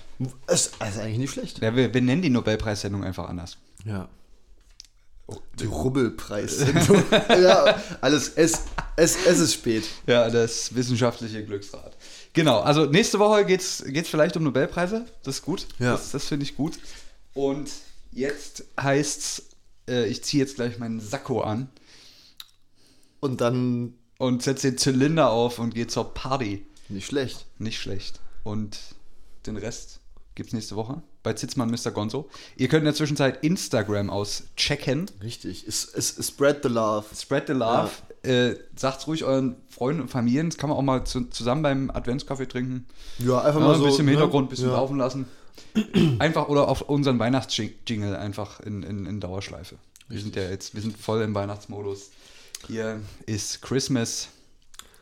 [0.48, 1.62] Es ist eigentlich nicht schlecht.
[1.62, 3.58] ja wir, wir nennen die Nobelpreissendung einfach anders.
[3.86, 4.08] Ja.
[5.60, 7.04] Die Rubbelpreissendung.
[7.12, 8.62] ja, alles, es,
[8.96, 9.84] es, es ist spät.
[10.06, 11.98] Ja, das wissenschaftliche Glücksrad.
[12.34, 15.06] Genau, also nächste Woche geht es vielleicht um Nobelpreise.
[15.24, 15.66] Das ist gut.
[15.80, 15.94] Ja.
[15.94, 16.78] Das, das finde ich gut.
[17.34, 17.72] Und
[18.12, 19.44] jetzt heißt's,
[19.90, 21.70] äh, ich ziehe jetzt gleich meinen Sakko an
[23.26, 26.66] Und dann und setze den Zylinder auf und gehe zur Party.
[26.90, 27.46] nicht schlecht.
[27.58, 28.20] Nicht schlecht.
[28.44, 28.78] Und
[29.46, 30.00] den Rest
[30.36, 31.92] gibt's nächste Woche bei Zitzmann Mr.
[31.92, 32.30] Gonzo.
[32.56, 35.08] Ihr könnt in der Zwischenzeit Instagram auschecken.
[35.24, 35.66] Richtig.
[35.68, 37.06] Es, es, spread the love.
[37.16, 37.90] Spread the love.
[38.22, 40.50] Äh, sagt's ruhig euren Freunden und Familien.
[40.50, 42.86] Das kann man auch mal zu, zusammen beim Adventskaffee trinken.
[43.18, 43.86] Ja, einfach Ja, mal ein so.
[43.86, 44.12] bisschen im ne?
[44.12, 44.76] Hintergrund, ein bisschen ja.
[44.76, 45.26] laufen lassen.
[46.20, 49.78] Einfach oder auf unseren Weihnachtsjingle einfach in, in, in Dauerschleife.
[50.10, 52.12] Wir sind ja jetzt, wir sind voll im Weihnachtsmodus.
[52.68, 54.30] Hier ist Christmas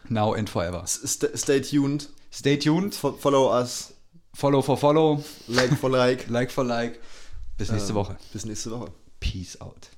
[0.10, 0.84] now and forever.
[0.86, 2.10] St stay tuned.
[2.32, 3.94] Stay tuned, Fo follow us.
[4.34, 6.28] follow for follow, Like for like.
[6.30, 7.00] like for like.
[7.58, 8.18] Bis nächste Ähm, Woche.
[8.34, 8.92] Bis nächste Woche.
[9.20, 9.90] Peace out.